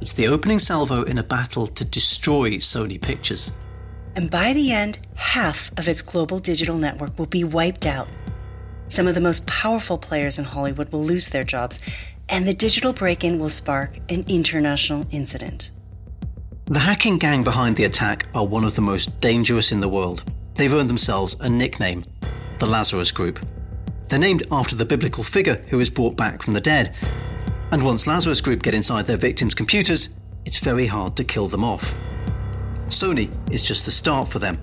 It's 0.00 0.14
the 0.14 0.28
opening 0.28 0.60
salvo 0.60 1.02
in 1.02 1.18
a 1.18 1.22
battle 1.24 1.66
to 1.66 1.84
destroy 1.84 2.52
Sony 2.58 3.00
Pictures. 3.00 3.50
And 4.14 4.30
by 4.30 4.52
the 4.52 4.70
end, 4.70 4.98
half 5.16 5.76
of 5.78 5.88
its 5.88 6.00
global 6.00 6.38
digital 6.38 6.76
network 6.76 7.18
will 7.18 7.26
be 7.26 7.42
wiped 7.42 7.86
out. 7.86 8.06
Some 8.88 9.06
of 9.06 9.14
the 9.14 9.20
most 9.20 9.46
powerful 9.46 9.98
players 9.98 10.38
in 10.38 10.44
Hollywood 10.44 10.92
will 10.92 11.02
lose 11.02 11.28
their 11.28 11.44
jobs, 11.44 11.80
and 12.28 12.46
the 12.46 12.54
digital 12.54 12.92
break 12.92 13.24
in 13.24 13.38
will 13.38 13.48
spark 13.48 13.96
an 14.08 14.24
international 14.28 15.06
incident. 15.10 15.70
The 16.66 16.78
hacking 16.78 17.18
gang 17.18 17.44
behind 17.44 17.76
the 17.76 17.84
attack 17.84 18.26
are 18.34 18.46
one 18.46 18.64
of 18.64 18.74
the 18.74 18.82
most 18.82 19.20
dangerous 19.20 19.72
in 19.72 19.80
the 19.80 19.88
world. 19.88 20.24
They've 20.54 20.72
earned 20.72 20.90
themselves 20.90 21.36
a 21.40 21.48
nickname 21.48 22.04
the 22.58 22.66
Lazarus 22.66 23.10
Group. 23.10 23.44
They're 24.08 24.18
named 24.18 24.44
after 24.52 24.76
the 24.76 24.84
biblical 24.84 25.24
figure 25.24 25.62
who 25.68 25.80
is 25.80 25.90
brought 25.90 26.16
back 26.16 26.42
from 26.42 26.54
the 26.54 26.60
dead. 26.60 26.94
And 27.72 27.84
once 27.84 28.06
Lazarus 28.06 28.40
Group 28.40 28.62
get 28.62 28.74
inside 28.74 29.06
their 29.06 29.16
victims' 29.16 29.54
computers, 29.54 30.10
it's 30.44 30.58
very 30.58 30.86
hard 30.86 31.16
to 31.16 31.24
kill 31.24 31.48
them 31.48 31.64
off. 31.64 31.94
Sony 32.86 33.28
is 33.50 33.62
just 33.62 33.84
the 33.84 33.90
start 33.90 34.28
for 34.28 34.38
them. 34.38 34.62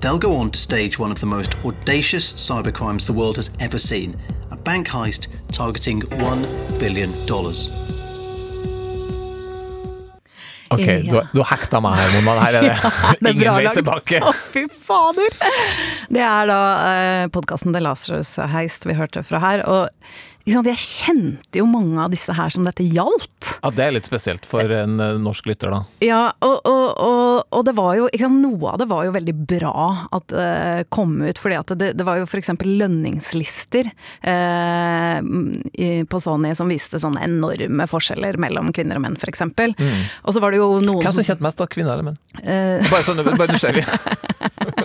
They'll 0.00 0.18
go 0.18 0.36
on 0.36 0.50
to 0.50 0.58
stage 0.58 0.98
one 0.98 1.10
of 1.12 1.18
the 1.20 1.26
most 1.26 1.56
audacious 1.64 2.32
cybercrimes 2.34 3.06
the 3.06 3.12
world 3.12 3.36
has 3.36 3.50
ever 3.60 3.78
seen 3.78 4.14
a 4.50 4.56
bank 4.56 4.88
heist 4.88 5.28
targeting 5.52 6.02
$1 6.02 6.78
billion. 6.78 7.10
Ok, 10.68 10.80
Ja. 10.80 10.98
du, 10.98 11.28
du 11.32 11.40
har 11.42 11.56
hekta 11.56 11.78
meg 11.80 11.94
her, 12.00 12.20
Mona. 12.26 12.40
Her 12.42 12.56
er 12.58 12.64
det, 12.66 12.72
Det 13.20 13.28
er 13.30 13.34
ingen 13.36 13.54
vei 13.54 13.74
tilbake. 13.76 14.18
Å, 14.26 14.32
fy 14.52 14.64
fader! 14.68 15.36
Det 16.10 16.22
er 16.26 16.48
da 16.50 16.58
eh, 16.90 17.26
podkasten 17.34 17.72
The 17.74 17.82
Lazarus 17.86 18.34
Heist 18.50 18.86
vi 18.90 18.96
hørte 18.98 19.22
fra 19.26 19.38
her. 19.44 19.62
Og 19.70 19.86
jeg 20.46 20.78
kjente 20.78 21.58
jo 21.58 21.66
mange 21.66 21.98
av 21.98 22.12
disse 22.12 22.30
her 22.36 22.52
som 22.54 22.66
dette 22.66 22.84
gjaldt. 22.86 23.58
Ja, 23.62 23.70
Det 23.74 23.82
er 23.82 23.94
litt 23.96 24.06
spesielt 24.06 24.46
for 24.46 24.62
en 24.62 25.00
eh, 25.02 25.16
norsk 25.18 25.48
lytter, 25.50 25.72
da. 25.74 25.80
Ja, 26.04 26.20
og, 26.44 26.60
og, 26.62 26.86
og, 27.02 27.42
og 27.50 27.64
det 27.66 27.74
var 27.76 27.96
jo 27.98 28.06
sant, 28.14 28.36
Noe 28.36 28.72
av 28.72 28.78
det 28.78 28.86
var 28.90 29.06
jo 29.06 29.14
veldig 29.14 29.34
bra 29.48 29.86
at 30.14 30.26
det 30.30 30.86
kom 30.92 31.16
ut. 31.22 31.38
fordi 31.40 31.58
at 31.58 31.72
det, 31.80 31.92
det 31.98 32.06
var 32.06 32.20
jo 32.20 32.26
f.eks. 32.28 32.52
lønningslister 32.62 33.88
uh, 34.26 35.18
på 36.06 36.20
Sony 36.22 36.52
som 36.58 36.70
viste 36.70 37.00
sånne 37.02 37.24
enorme 37.26 37.88
forskjeller 37.90 38.38
mellom 38.42 38.70
kvinner 38.76 39.00
og 39.00 39.06
menn, 39.06 39.18
f.eks. 39.18 39.46
Mm. 39.46 40.02
Og 40.26 40.36
så 40.36 40.42
var 40.42 40.54
det 40.54 40.60
jo 40.62 40.76
noen 40.84 41.02
Hvem 41.02 41.18
som 41.18 41.26
kjente 41.26 41.46
mest, 41.46 41.58
da? 41.58 41.70
Kvinner 41.70 41.96
eller 41.96 42.10
menn? 42.12 42.20
Uh... 42.42 42.84
Bare 42.92 43.02
sånn, 43.06 43.24
bare 43.26 43.56
nysgjerrig. 43.56 43.86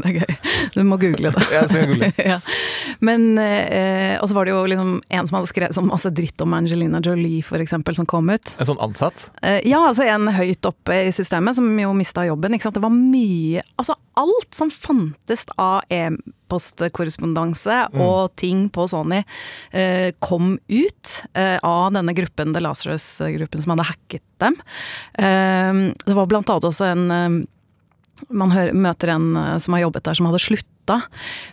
Det 0.00 0.10
er 0.10 0.18
gøy. 0.22 0.36
Du 0.74 0.80
må 0.86 0.96
google 1.00 1.30
det. 1.34 1.44
Ja, 1.52 1.62
jeg 1.64 1.70
skal 1.72 1.86
google. 1.90 2.12
ja. 2.32 2.38
Men 3.00 3.38
eh, 3.40 4.14
Og 4.20 4.28
så 4.30 4.34
var 4.36 4.44
det 4.48 4.52
jo 4.54 4.62
liksom 4.70 4.90
en 5.08 5.28
som 5.30 5.36
hadde 5.38 5.50
skrevet 5.50 5.76
så 5.76 5.82
masse 5.84 6.10
dritt 6.14 6.40
om 6.44 6.54
Angelina 6.56 7.00
Jolie, 7.04 7.42
eksempel, 7.60 7.96
som 7.96 8.06
kom 8.08 8.28
ut. 8.30 8.54
En 8.60 8.68
sånn 8.68 8.80
ansatt? 8.84 9.28
Eh, 9.42 9.60
ja, 9.68 9.80
altså 9.88 10.04
en 10.08 10.28
høyt 10.36 10.64
oppe 10.68 11.00
i 11.08 11.12
systemet 11.14 11.56
som 11.58 11.66
jo 11.80 11.92
mista 11.96 12.24
jobben. 12.28 12.54
Ikke 12.56 12.68
sant? 12.68 12.76
Det 12.78 12.84
var 12.84 12.94
mye 12.94 13.62
Altså 13.80 13.94
alt 14.20 14.54
som 14.56 14.68
fantes 14.72 15.46
av 15.56 15.80
e-postkorrespondanse 15.92 17.76
Mm. 17.94 18.00
og 18.04 18.34
ting 18.36 18.68
på 18.70 18.86
Sony, 18.90 19.22
eh, 19.72 20.10
kom 20.20 20.58
ut 20.68 21.22
eh, 21.34 21.58
av 21.62 21.92
denne 21.92 22.12
gruppen, 22.14 22.52
The 22.54 22.60
Lazarus-gruppen, 22.60 23.62
som 23.62 23.70
hadde 23.74 23.88
hacket 23.88 24.22
dem. 24.42 24.56
Eh, 25.14 25.94
det 26.04 26.14
var 26.16 26.26
blant 26.26 26.48
annet 26.50 26.64
også 26.68 26.84
en 26.92 27.10
eh, 27.10 27.46
man 28.28 28.52
hører, 28.54 28.76
møter 28.76 29.14
en 29.14 29.34
eh, 29.36 29.58
som 29.62 29.76
har 29.76 29.86
jobbet 29.86 30.06
der, 30.06 30.18
som 30.18 30.28
hadde 30.28 30.42
slutta. 30.42 31.02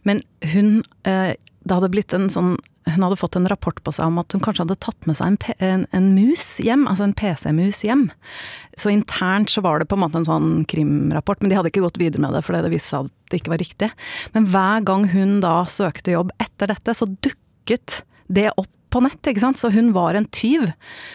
Men 0.08 0.24
hun 0.54 0.82
eh, 1.08 1.36
Det 1.68 1.76
hadde 1.76 1.92
blitt 1.92 2.14
en 2.16 2.30
sånn 2.32 2.54
Hun 2.88 3.04
hadde 3.04 3.20
fått 3.20 3.36
en 3.36 3.48
rapport 3.52 3.80
på 3.84 3.92
seg 3.92 4.08
om 4.08 4.20
at 4.22 4.32
hun 4.32 4.42
kanskje 4.44 4.64
hadde 4.64 4.78
tatt 4.80 5.08
med 5.10 5.18
seg 5.20 5.34
en, 5.34 5.40
en, 5.60 5.82
en 5.92 6.06
mus 6.16 6.46
hjem, 6.64 6.86
altså 6.88 7.04
en 7.04 7.16
PC-mus 7.20 7.82
hjem. 7.84 8.06
Så 8.80 8.94
internt 8.94 9.52
så 9.52 9.60
var 9.66 9.82
det 9.82 9.90
på 9.92 9.98
en 9.98 10.06
måte 10.06 10.22
en 10.22 10.28
sånn 10.28 10.48
krimrapport, 10.72 11.42
men 11.44 11.52
de 11.52 11.58
hadde 11.60 11.74
ikke 11.74 11.84
gått 11.84 12.00
videre 12.00 12.24
med 12.24 12.32
det 12.32 12.46
fordi 12.48 12.62
det 12.64 12.72
viste 12.72 12.94
seg 12.94 13.10
at 13.10 13.16
det 13.28 13.42
ikke 13.42 13.52
var 13.52 13.60
riktig. 13.60 13.90
Men 14.32 14.48
hver 14.54 14.88
gang 14.88 15.04
hun 15.12 15.42
da 15.44 15.58
søkte 15.68 16.16
jobb 16.16 16.32
etter 16.40 16.72
dette, 16.72 16.96
så 16.96 17.10
dukket 17.12 18.06
det 18.32 18.48
opp 18.56 18.72
på 18.94 19.02
nett, 19.04 19.20
ikke 19.28 19.44
sant. 19.44 19.60
Så 19.62 19.72
hun 19.74 19.94
var 19.96 20.18
en 20.18 20.28
tyv. 20.34 20.68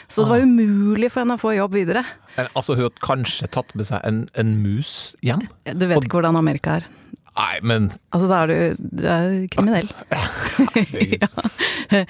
Så 0.09 0.25
det 0.25 0.33
var 0.33 0.47
umulig 0.47 1.13
for 1.13 1.25
henne 1.25 1.39
å 1.39 1.43
få 1.43 1.55
jobb 1.57 1.77
videre. 1.79 2.05
Altså, 2.43 2.77
hun 2.77 2.89
hadde 2.89 3.05
kanskje 3.05 3.51
tatt 3.53 3.75
med 3.79 3.89
seg 3.89 4.05
en, 4.09 4.25
en 4.41 4.57
mus 4.63 5.13
hjem? 5.25 5.47
Du 5.69 5.87
vet 5.89 6.01
ikke 6.03 6.21
hvordan 6.21 6.39
Amerika 6.41 6.81
er. 6.81 6.91
Nei, 7.33 7.57
men 7.65 7.89
Altså, 8.13 8.27
da 8.29 8.39
er 8.43 8.51
du, 8.51 8.89
du 8.93 9.05
er 9.09 9.31
kriminell. 9.53 9.89
ja. 11.23 12.03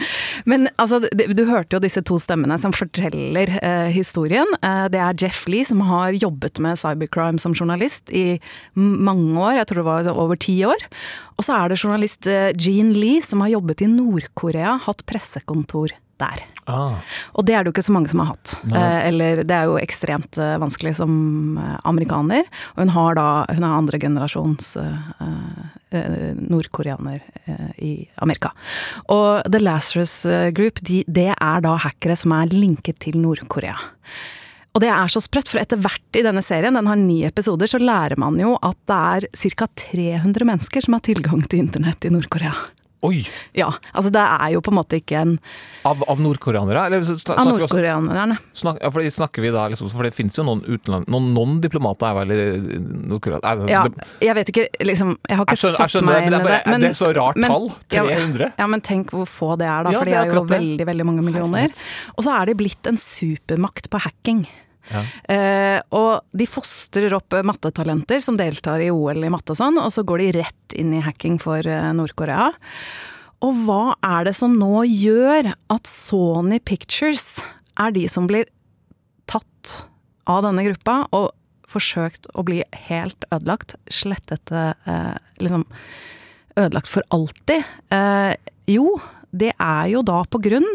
Men 0.50 0.66
altså, 0.82 0.98
du 1.06 1.44
hørte 1.46 1.76
jo 1.76 1.82
disse 1.82 2.02
to 2.06 2.18
stemmene 2.22 2.58
som 2.58 2.74
forteller 2.74 3.54
eh, 3.62 3.90
historien. 3.94 4.50
Eh, 4.58 4.86
det 4.90 4.98
er 4.98 5.18
Jeff 5.22 5.44
Lee, 5.46 5.66
som 5.68 5.84
har 5.86 6.18
jobbet 6.18 6.58
med 6.64 6.80
cybercrime 6.80 7.38
som 7.42 7.54
journalist 7.54 8.10
i 8.10 8.40
mange 8.74 9.38
år, 9.38 9.60
jeg 9.60 9.70
tror 9.70 9.82
det 9.82 9.88
var 9.92 10.12
over 10.26 10.42
ti 10.42 10.58
år. 10.66 10.88
Og 11.38 11.46
så 11.46 11.54
er 11.60 11.70
det 11.70 11.78
journalist 11.78 12.26
eh, 12.26 12.50
Jean 12.58 12.90
Lee, 12.96 13.22
som 13.22 13.46
har 13.46 13.54
jobbet 13.54 13.86
i 13.86 13.90
Nord-Korea, 13.94 14.74
hatt 14.88 15.06
pressekontor 15.06 15.94
der. 16.20 16.42
ah. 16.66 16.98
Og 17.34 17.46
det 17.46 17.54
er 17.54 17.64
det 17.64 17.70
jo 17.70 17.74
ikke 17.76 17.86
så 17.86 17.94
mange 17.94 18.10
som 18.12 18.22
har 18.22 18.32
hatt. 18.34 18.54
Eh, 18.70 18.98
eller 19.08 19.42
det 19.42 19.56
er 19.56 19.70
jo 19.70 19.78
ekstremt 19.80 20.38
eh, 20.38 20.58
vanskelig 20.62 20.94
som 21.00 21.58
eh, 21.58 21.78
amerikaner. 21.88 22.44
Og 22.74 22.84
hun 22.84 22.92
har 22.94 23.16
da 23.18 23.26
hun 23.50 23.64
er 23.64 23.78
andre 23.78 23.98
generasjons 24.02 24.76
eh, 24.82 25.24
eh, 25.96 26.28
nordkoreaner 26.38 27.22
eh, 27.46 27.72
i 27.78 27.92
Amerika. 28.22 28.52
Og 29.08 29.42
The 29.50 29.62
Lazarus 29.62 30.22
Group, 30.54 30.84
de, 30.86 31.02
det 31.08 31.32
er 31.34 31.64
da 31.64 31.78
hackere 31.82 32.16
som 32.18 32.36
er 32.36 32.54
linket 32.54 33.02
til 33.02 33.18
Nord-Korea. 33.22 33.76
Og 34.72 34.80
det 34.80 34.88
er 34.88 35.10
så 35.12 35.20
sprøtt, 35.20 35.50
for 35.52 35.60
etter 35.60 35.80
hvert 35.84 36.16
i 36.16 36.22
denne 36.24 36.40
serien, 36.44 36.78
den 36.78 36.88
har 36.88 36.96
ni 36.96 37.18
episoder, 37.28 37.68
så 37.68 37.80
lærer 37.82 38.16
man 38.20 38.38
jo 38.40 38.54
at 38.64 38.78
det 38.88 39.00
er 39.16 39.26
ca. 39.58 39.68
300 39.82 40.48
mennesker 40.48 40.86
som 40.86 40.96
har 40.96 41.04
tilgang 41.04 41.42
til 41.44 41.66
internett 41.66 42.06
i 42.08 42.12
Nord-Korea. 42.14 42.54
Oi! 43.02 43.24
Ja, 43.58 43.66
altså 43.92 44.12
det 44.14 44.20
er 44.22 44.52
jo 44.54 44.60
på 44.62 44.70
en 44.70 44.76
måte 44.78 44.98
ikke 45.00 45.16
en 45.18 45.32
Av, 45.88 46.04
av 46.06 46.20
nordkoreanere? 46.22 46.84
Eller 46.86 47.02
snak- 47.02 47.34
Av 47.34 47.48
nordkoreanerne. 47.50 48.36
Snak, 48.54 48.78
ja, 48.80 48.90
for, 48.94 49.02
snakker 49.02 49.42
vi 49.42 49.50
da 49.50 49.64
liksom, 49.72 49.90
For 49.90 50.06
det 50.06 50.12
finnes 50.14 50.38
jo 50.38 50.44
noen 50.46 50.62
utenland... 50.62 51.08
Noen 51.10 51.32
noen 51.34 51.56
diplomater 51.64 52.06
er 52.12 52.18
vel 52.20 52.34
i 52.36 52.78
Nord-Korea? 53.10 53.40
Ja, 53.72 53.82
jeg 54.22 54.38
vet 54.38 54.52
ikke, 54.54 54.68
liksom 54.86 55.16
Jeg 55.28 55.40
har 55.40 55.44
ikke 55.48 55.56
Jeg 55.58 55.62
skjønner- 55.64 55.80
satt 55.82 55.94
skjønner 55.96 56.12
meg 56.12 56.22
inn 56.22 56.32
i 56.32 56.36
det 56.36 56.44
bare- 56.46 56.78
det 56.78 56.90
er 56.92 56.98
så 57.02 57.10
rart 57.18 57.42
tall. 57.42 57.68
300. 57.90 58.48
Ja, 58.52 58.52
ja, 58.62 58.70
men 58.70 58.80
tenk 58.86 59.10
hvor 59.10 59.26
få 59.26 59.50
det 59.58 59.66
er, 59.66 59.82
da. 59.88 59.90
Ja, 59.96 59.98
for 59.98 60.06
de 60.06 60.14
det 60.14 60.20
er 60.20 60.30
er 60.30 60.34
jo 60.38 60.44
veldig, 60.54 60.86
veldig 60.92 61.06
mange 61.10 61.26
millioner. 61.26 61.82
Og 62.16 62.22
så 62.24 62.38
er 62.38 62.46
de 62.52 62.54
blitt 62.62 62.86
en 62.86 62.96
supermakt 63.02 63.90
på 63.90 63.98
hacking. 64.06 64.46
Ja. 64.92 65.02
Eh, 65.34 65.78
og 65.96 66.36
de 66.36 66.48
fostrer 66.50 67.14
opp 67.16 67.34
eh, 67.36 67.46
mattetalenter 67.46 68.22
som 68.24 68.38
deltar 68.38 68.82
i 68.84 68.90
OL 68.92 69.24
i 69.24 69.32
matte 69.32 69.54
og 69.54 69.60
sånn, 69.60 69.80
og 69.80 69.90
så 69.94 70.04
går 70.06 70.24
de 70.24 70.30
rett 70.40 70.76
inn 70.78 70.94
i 70.96 71.02
hacking 71.04 71.38
for 71.42 71.66
eh, 71.66 71.90
Nord-Korea. 71.96 72.52
Og 73.42 73.64
hva 73.66 73.96
er 74.06 74.28
det 74.28 74.36
som 74.38 74.54
nå 74.58 74.84
gjør 74.86 75.52
at 75.52 75.88
Sony 75.90 76.60
Pictures 76.62 77.42
er 77.80 77.94
de 77.94 78.06
som 78.12 78.28
blir 78.30 78.46
tatt 79.30 79.88
av 80.30 80.44
denne 80.46 80.64
gruppa 80.68 81.02
og 81.10 81.32
forsøkt 81.72 82.28
å 82.36 82.44
bli 82.46 82.60
helt 82.88 83.24
ødelagt, 83.32 83.76
slettet 83.90 84.52
eh, 84.52 85.16
liksom 85.42 85.66
ødelagt 86.60 86.90
for 86.90 87.06
alltid? 87.14 87.64
Eh, 87.94 88.34
jo, 88.70 89.00
det 89.32 89.54
er 89.56 89.90
jo 89.94 90.04
da 90.06 90.22
på 90.28 90.42
grunn 90.44 90.68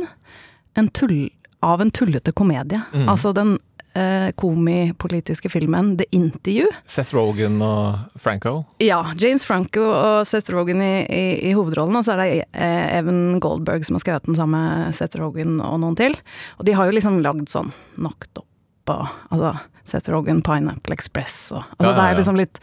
en 0.77 0.89
tull, 0.93 1.30
av 1.65 1.82
en 1.82 1.91
tullete 1.93 2.34
komedie. 2.38 2.82
Mm. 2.93 3.08
Altså 3.10 3.34
den 3.38 3.58
eh, 3.97 4.27
komipolitiske 4.39 5.49
filmen 5.49 5.95
The 5.99 6.05
Interview. 6.15 6.69
Seth 6.86 7.15
Rogan 7.17 7.57
og 7.65 8.19
Franco? 8.21 8.60
Ja, 8.83 8.99
James 9.19 9.45
Franco 9.47 9.88
og 9.89 10.27
Seth 10.29 10.53
Rogen 10.53 10.83
i, 10.86 10.93
i, 11.05 11.23
i 11.49 11.55
hovedrollen, 11.57 11.97
og 11.99 12.05
så 12.05 12.15
er 12.15 12.21
det 12.21 12.29
eh, 12.51 12.99
Evan 12.99 13.39
Goldberg 13.43 13.88
som 13.88 13.97
har 13.97 14.05
skrevet 14.05 14.29
den 14.29 14.38
sammen 14.38 14.62
med 14.62 14.97
Seth 14.97 15.19
Rogen 15.21 15.57
og 15.63 15.81
noen 15.83 15.97
til. 15.99 16.17
Og 16.60 16.67
de 16.69 16.77
har 16.77 16.89
jo 16.89 16.95
liksom 16.97 17.19
lagd 17.25 17.49
sånn 17.51 17.73
Knocked 17.97 18.38
Up 18.43 18.45
og 18.93 19.33
altså 19.33 19.57
Seth 19.88 20.12
Rogen, 20.12 20.41
Pineapple 20.43 20.95
Express 20.95 21.51
og 21.55 21.63
Altså 21.77 21.89
Ja, 21.89 21.91
ja, 21.91 21.97
det 21.97 22.05
er 22.05 22.17
liksom 22.21 22.39
litt 22.39 22.60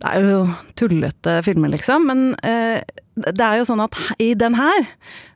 Det 0.00 0.10
er 0.10 0.26
jo 0.26 0.40
tullete 0.78 1.36
filmer, 1.46 1.70
liksom, 1.74 2.06
men 2.08 2.24
eh, 2.46 2.80
det 3.20 3.44
er 3.44 3.58
jo 3.60 3.66
sånn 3.68 3.82
at 3.84 3.98
i 4.22 4.30
den 4.38 4.56
her 4.56 4.86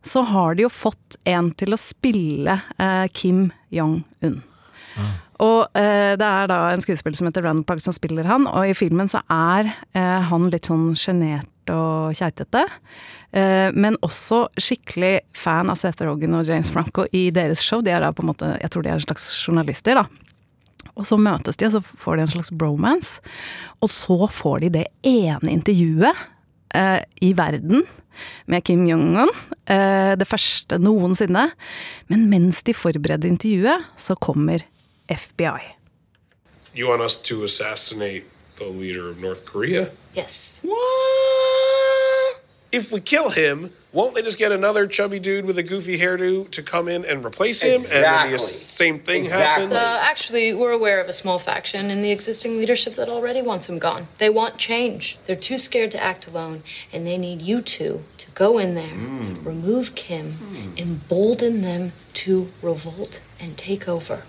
så 0.06 0.22
har 0.30 0.56
de 0.56 0.64
jo 0.64 0.70
fått 0.72 1.18
en 1.28 1.50
til 1.58 1.76
å 1.76 1.80
spille 1.80 2.54
eh, 2.80 3.04
Kim 3.12 3.50
Jong-un. 3.74 4.38
Og 5.44 5.78
eh, 5.78 6.14
det 6.18 6.28
er 6.28 6.50
da 6.50 6.61
en 6.70 6.83
skuespiller 6.85 7.18
som 7.18 7.28
heter 7.28 7.44
Randall 7.44 7.66
Park 7.68 7.83
som 7.83 7.94
spiller 7.96 8.28
han, 8.28 8.46
og 8.46 8.68
i 8.70 8.76
filmen 8.76 9.11
så 9.11 9.24
er 9.33 9.72
eh, 9.96 10.20
han 10.30 10.46
litt 10.52 10.70
sånn 10.70 10.92
sjenert 10.98 11.72
og 11.72 12.14
keitete. 12.14 12.62
Eh, 13.35 13.70
men 13.74 13.98
også 14.04 14.44
skikkelig 14.61 15.16
fan 15.37 15.72
av 15.72 15.80
Seth 15.80 16.04
Rogen 16.07 16.37
og 16.38 16.46
James 16.46 16.70
Franco 16.70 17.09
i 17.12 17.26
deres 17.35 17.64
show. 17.64 17.83
De 17.83 17.90
er 17.90 18.04
da 18.04 18.12
på 18.14 18.22
en 18.22 18.30
måte, 18.30 18.52
jeg 18.62 18.70
tror 18.70 18.85
de 18.85 18.92
er 18.92 19.00
en 19.00 19.07
slags 19.07 19.26
journalister, 19.42 19.98
da. 19.98 20.07
Og 20.94 21.09
så 21.09 21.18
møtes 21.18 21.59
de, 21.59 21.66
og 21.66 21.74
så 21.74 21.83
får 21.83 22.16
de 22.16 22.24
en 22.24 22.33
slags 22.37 22.52
bromance. 22.54 23.35
Og 23.83 23.90
så 23.90 24.28
får 24.30 24.62
de 24.62 24.72
det 24.76 24.87
ene 25.09 25.50
intervjuet 25.57 26.24
eh, 26.78 27.00
i 27.24 27.33
verden 27.35 27.83
med 28.46 28.62
Kim 28.62 28.85
Jong-un. 28.87 29.33
Eh, 29.66 30.14
det 30.20 30.28
første 30.30 30.78
noensinne. 30.78 31.48
Men 32.12 32.28
mens 32.30 32.62
de 32.62 32.76
forbereder 32.76 33.33
intervjuet, 33.33 33.90
så 33.98 34.14
kommer 34.14 34.62
FBI. 35.08 35.62
You 36.74 36.88
want 36.88 37.02
us 37.02 37.16
to 37.16 37.44
assassinate 37.44 38.24
the 38.56 38.64
leader 38.66 39.08
of 39.08 39.20
North 39.20 39.44
Korea? 39.44 39.90
Yes. 40.14 40.64
What? 40.66 42.40
If 42.72 42.90
we 42.90 43.00
kill 43.00 43.30
him, 43.30 43.70
won't 43.92 44.16
they 44.16 44.22
just 44.22 44.36
get 44.38 44.50
another 44.50 44.88
chubby 44.88 45.20
dude 45.20 45.44
with 45.46 45.56
a 45.58 45.62
goofy 45.62 45.96
hairdo 45.96 46.50
to 46.50 46.60
come 46.62 46.88
in 46.88 47.04
and 47.04 47.24
replace 47.24 47.62
him? 47.62 47.74
And 47.94 48.04
then 48.04 48.32
the 48.32 48.38
same 48.40 48.98
thing 48.98 49.22
Exactly. 49.22 49.66
happens? 49.66 49.80
Uh, 49.80 49.98
actually, 50.02 50.54
we're 50.54 50.72
aware 50.72 51.00
of 51.00 51.06
a 51.06 51.12
small 51.12 51.38
faction 51.38 51.88
in 51.90 52.02
the 52.02 52.10
existing 52.10 52.58
leadership 52.58 52.94
that 52.94 53.08
already 53.08 53.42
wants 53.42 53.68
him 53.68 53.78
gone. 53.78 54.08
They 54.18 54.28
want 54.28 54.58
change. 54.58 55.18
They're 55.26 55.36
too 55.36 55.56
scared 55.56 55.92
to 55.92 56.02
act 56.02 56.26
alone, 56.26 56.64
and 56.92 57.06
they 57.06 57.16
need 57.16 57.42
you 57.42 57.60
two 57.62 58.02
to 58.18 58.30
go 58.32 58.58
in 58.58 58.74
there, 58.74 58.94
remove 59.44 59.94
Kim, 59.94 60.34
embolden 60.76 61.60
them 61.62 61.92
to 62.14 62.48
revolt 62.60 63.22
and 63.40 63.56
take 63.56 63.88
over. 63.88 64.24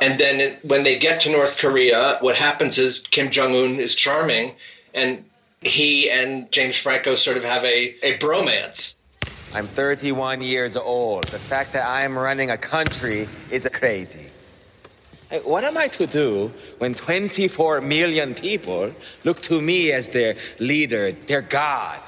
And 0.00 0.18
then 0.18 0.56
when 0.62 0.82
they 0.82 0.98
get 0.98 1.20
to 1.22 1.30
North 1.30 1.58
Korea, 1.58 2.18
what 2.20 2.36
happens 2.36 2.78
is 2.78 3.00
Kim 3.00 3.30
Jong 3.30 3.54
Un 3.54 3.76
is 3.76 3.94
charming, 3.94 4.54
and 4.94 5.24
he 5.60 6.10
and 6.10 6.50
James 6.52 6.78
Franco 6.78 7.14
sort 7.14 7.36
of 7.36 7.44
have 7.44 7.64
a, 7.64 7.94
a 8.02 8.18
bromance. 8.18 8.94
I'm 9.54 9.66
31 9.66 10.40
years 10.42 10.76
old. 10.76 11.24
The 11.24 11.38
fact 11.38 11.72
that 11.72 11.86
I'm 11.88 12.16
running 12.18 12.50
a 12.50 12.58
country 12.58 13.28
is 13.50 13.68
crazy. 13.72 14.26
Hey, 15.30 15.40
What 15.44 15.64
am 15.64 15.76
I 15.76 15.88
to 15.88 16.06
do 16.06 16.52
when 16.78 16.94
24 16.94 17.80
million 17.80 18.34
people 18.34 18.92
look 19.24 19.40
to 19.42 19.60
me 19.60 19.92
as 19.92 20.08
their 20.08 20.36
leader, 20.58 21.12
their 21.12 21.42
God? 21.42 21.98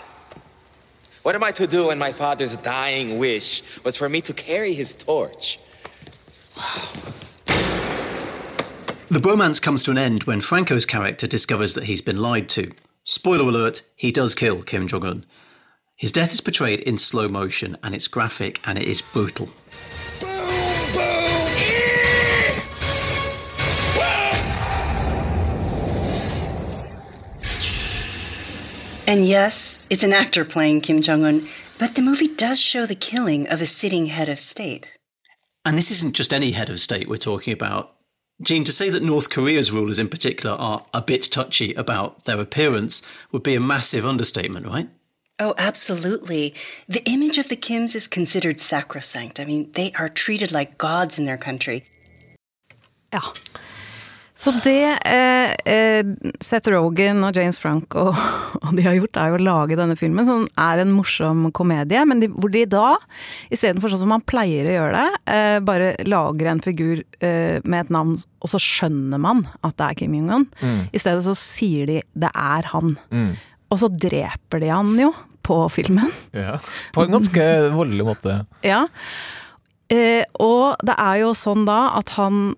What 1.23 1.35
am 1.35 1.43
I 1.43 1.51
to 1.53 1.67
do 1.67 1.89
when 1.89 1.99
my 1.99 2.13
father's 2.13 2.57
dying 2.57 3.19
wish 3.19 3.83
was 3.85 3.97
for 3.97 4.09
me 4.09 4.21
to 4.23 4.33
carry 4.33 4.73
his 4.73 4.93
torch? 4.93 5.59
The 9.11 9.21
bromance 9.21 9.61
comes 9.61 9.83
to 9.85 9.91
an 9.91 9.97
end 9.97 10.25
when 10.25 10.43
Franco's 10.43 10.85
character 10.85 11.27
discovers 11.27 11.73
that 11.73 11.85
he's 11.85 12.03
been 12.03 12.21
lied 12.21 12.47
to. 12.51 12.73
Spoiler 13.05 13.49
alert, 13.49 13.81
he 13.97 14.13
does 14.13 14.35
kill 14.35 14.61
Kim 14.61 14.87
Jong 14.87 15.07
un. 15.07 15.25
His 15.97 16.13
death 16.13 16.31
is 16.31 16.43
portrayed 16.43 16.81
in 16.81 16.99
slow 16.99 17.27
motion, 17.27 17.79
and 17.83 17.95
it's 17.95 18.07
graphic 18.07 18.61
and 18.67 18.77
it 18.77 18.85
is 18.85 19.01
brutal. 19.01 19.49
And 29.07 29.25
yes, 29.25 29.87
it's 29.89 30.05
an 30.05 30.13
actor 30.13 30.45
playing 30.45 30.83
Kim 30.83 31.01
Jong 31.01 31.25
un, 31.25 31.47
but 31.79 31.95
the 31.95 32.03
movie 32.03 32.29
does 32.29 32.61
show 32.61 32.85
the 32.85 32.95
killing 32.95 33.49
of 33.49 33.63
a 33.63 33.67
sitting 33.67 34.05
head 34.05 34.29
of 34.29 34.39
state. 34.39 34.99
And 35.65 35.79
this 35.79 35.91
isn't 35.91 36.15
just 36.15 36.35
any 36.35 36.51
head 36.51 36.69
of 36.69 36.79
state 36.79 37.09
we're 37.09 37.17
talking 37.17 37.55
about. 37.55 37.95
Gene, 38.41 38.65
to 38.65 38.73
say 38.73 38.89
that 38.89 39.03
North 39.03 39.31
Korea's 39.31 39.73
rulers 39.73 39.99
in 39.99 40.09
particular 40.09 40.55
are 40.55 40.85
a 40.95 41.03
bit 41.03 41.23
touchy 41.23 41.75
about 41.75 42.25
their 42.25 42.41
appearance 42.41 43.03
would 43.33 43.43
be 43.43 43.57
a 43.57 43.61
massive 43.61 44.07
understatement, 44.07 44.67
right? 44.67 44.89
Oh, 45.41 45.55
absolutely. 45.59 46.55
The 46.89 47.03
image 47.05 47.39
of 47.39 47.49
the 47.49 47.57
Kims 47.57 47.95
is 47.95 48.07
considered 48.07 48.61
sacrosanct. 48.61 49.41
I 49.41 49.45
mean, 49.45 49.71
they 49.73 49.93
are 49.99 50.09
treated 50.09 50.53
like 50.53 50.79
gods 50.79 51.19
in 51.19 51.25
their 51.25 51.37
country. 51.37 51.85
Ja. 53.13 53.33
Så 54.39 54.53
det 54.63 55.01
eh, 55.03 55.53
eh, 55.67 56.11
Seth 56.45 56.71
Rogen 56.71 57.25
og 57.27 57.35
James 57.35 57.59
Franco 57.59 58.05
og 58.63 58.71
de 58.77 58.85
har 58.87 58.95
gjort, 58.95 59.19
er 59.19 59.33
jo 59.33 59.39
å 59.41 59.43
lage 59.43 59.79
denne 59.79 59.97
filmen, 59.99 60.27
som 60.29 60.45
er 60.63 60.83
en 60.83 60.95
morsom 60.95 61.49
komedie, 61.57 62.05
men 62.07 62.23
de, 62.23 62.29
hvor 62.31 62.53
de 62.55 62.63
da, 62.71 62.93
istedenfor 63.51 63.91
sånn 63.91 64.05
som 64.05 64.13
man 64.15 64.23
pleier 64.29 64.69
å 64.69 64.77
gjøre 64.77 65.01
det, 65.01 65.21
eh, 65.35 65.59
bare 65.67 65.91
lager 66.07 66.53
en 66.53 66.63
figur 66.63 67.03
eh, 67.19 67.59
med 67.65 67.81
et 67.81 67.93
navn, 67.95 68.15
og 68.39 68.53
så 68.53 68.63
skjønner 68.63 69.23
man 69.23 69.43
at 69.67 69.75
det 69.81 69.89
er 69.89 69.99
Kim 69.99 70.15
Jong-un. 70.15 70.47
Mm. 70.63 70.81
I 70.95 71.03
stedet 71.03 71.27
så 71.27 71.35
sier 71.39 71.91
de 71.91 71.99
'det 72.15 72.31
er 72.31 72.71
han'. 72.71 72.95
Mm. 73.11 73.33
Og 73.69 73.83
så 73.83 73.91
dreper 73.91 74.63
de 74.63 74.71
han 74.71 74.95
jo 74.99 75.11
på 75.43 75.59
filmen. 75.73 76.13
Ja. 76.37 76.59
På 76.95 77.03
en 77.03 77.13
ganske 77.17 77.45
voldelig 77.79 78.07
måte. 78.07 78.39
Ja. 78.63 78.87
Eh, 79.89 80.25
og 80.39 80.77
det 80.85 80.95
er 81.01 81.23
jo 81.25 81.35
sånn 81.37 81.65
da 81.69 81.97
at 81.99 82.13
han 82.21 82.53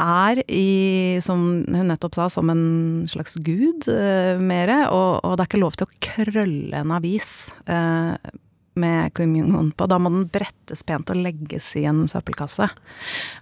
er 0.00 0.42
i, 0.48 1.18
som 1.22 1.46
hun 1.68 1.88
nettopp 1.90 2.18
sa, 2.18 2.28
som 2.32 2.50
en 2.52 3.06
slags 3.10 3.38
gud 3.44 3.88
uh, 3.90 4.40
mere. 4.42 4.84
Og, 4.90 5.20
og, 5.24 5.34
det 5.36 5.44
er 5.44 5.50
ikke 5.50 5.64
lov 5.64 5.78
til 5.78 5.88
å 5.88 5.98
krølle 6.04 6.84
en 6.84 6.94
avis 6.96 7.50
uh, 7.70 8.14
med 8.80 9.12
Kim 9.16 9.34
Jong-un 9.36 9.72
på. 9.76 9.88
Da 9.90 9.98
må 10.00 10.12
den 10.12 10.28
brettes 10.32 10.84
pent 10.86 11.10
og 11.12 11.18
legges 11.20 11.72
i 11.78 11.84
en 11.90 12.04
søppelkasse. 12.10 12.68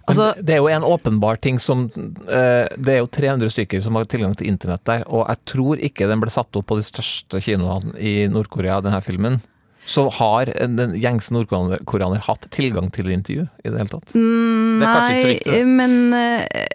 Altså, 0.09 0.31
det 0.41 0.57
er 0.57 0.63
jo 0.63 0.71
en 0.73 0.87
åpenbar 0.87 1.39
ting 1.43 1.61
som 1.61 1.87
uh, 1.93 2.65
Det 2.75 2.95
er 2.95 2.99
jo 3.03 3.11
300 3.19 3.55
stykker 3.55 3.85
som 3.85 3.99
har 3.99 4.09
tilgang 4.09 4.35
til 4.37 4.51
internett 4.51 4.85
der, 4.89 5.05
og 5.07 5.27
jeg 5.27 5.45
tror 5.53 5.85
ikke 5.89 6.09
den 6.09 6.23
ble 6.23 6.33
satt 6.33 6.59
opp 6.59 6.69
på 6.71 6.79
de 6.79 6.85
største 6.85 7.41
kinoene 7.43 7.95
i 8.01 8.27
Nord-Korea, 8.31 8.81
denne 8.85 9.01
filmen 9.05 9.39
så 9.89 10.05
har 10.19 10.51
den 10.77 10.93
gjengse 11.01 11.33
nordkoreaner 11.33 12.21
hatt 12.27 12.45
tilgang 12.53 12.91
til 12.93 13.09
intervju 13.09 13.47
i 13.63 13.69
det 13.71 13.77
hele 13.79 13.89
tatt? 13.89 14.13
Mm, 14.13 14.83
nei, 14.83 15.63
men 15.65 15.95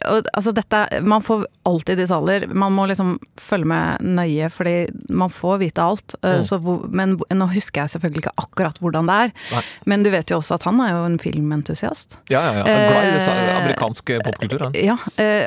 og, 0.08 0.26
altså 0.34 0.52
dette 0.54 0.80
Man 1.04 1.22
får 1.24 1.46
alltid 1.64 1.98
detaljer. 2.02 2.46
Man 2.52 2.74
må 2.76 2.86
liksom 2.90 3.14
følge 3.40 3.68
med 3.70 4.04
nøye, 4.04 4.48
fordi 4.52 4.74
man 5.14 5.32
får 5.32 5.60
vite 5.62 5.84
alt. 5.84 6.16
Uh, 6.20 6.40
mm. 6.40 6.44
Så, 6.44 6.58
men 6.92 7.16
nå 7.16 7.48
husker 7.54 7.84
jeg 7.84 7.94
selvfølgelig 7.94 8.24
ikke 8.24 8.34
akkurat 8.42 8.80
hvordan 8.82 9.08
det 9.08 9.16
er. 9.26 9.32
Nei. 9.54 9.62
Men 9.90 10.04
du 10.04 10.10
vet 10.12 10.32
jo 10.32 10.40
også 10.40 10.58
at 10.58 10.66
han 10.68 10.82
er 10.84 10.92
jo 10.92 11.04
en 11.08 11.16
filmentusiast. 11.22 12.18
Ja, 12.32 12.42
ja, 12.44 12.60
ja. 12.60 12.76
Glad 12.90 13.08
i 13.08 13.14
USA, 13.16 13.36
uh, 13.38 13.54
amerikansk 13.62 14.14
popkultur, 14.26 14.66
han. 14.66 14.76
Ja, 14.76 14.98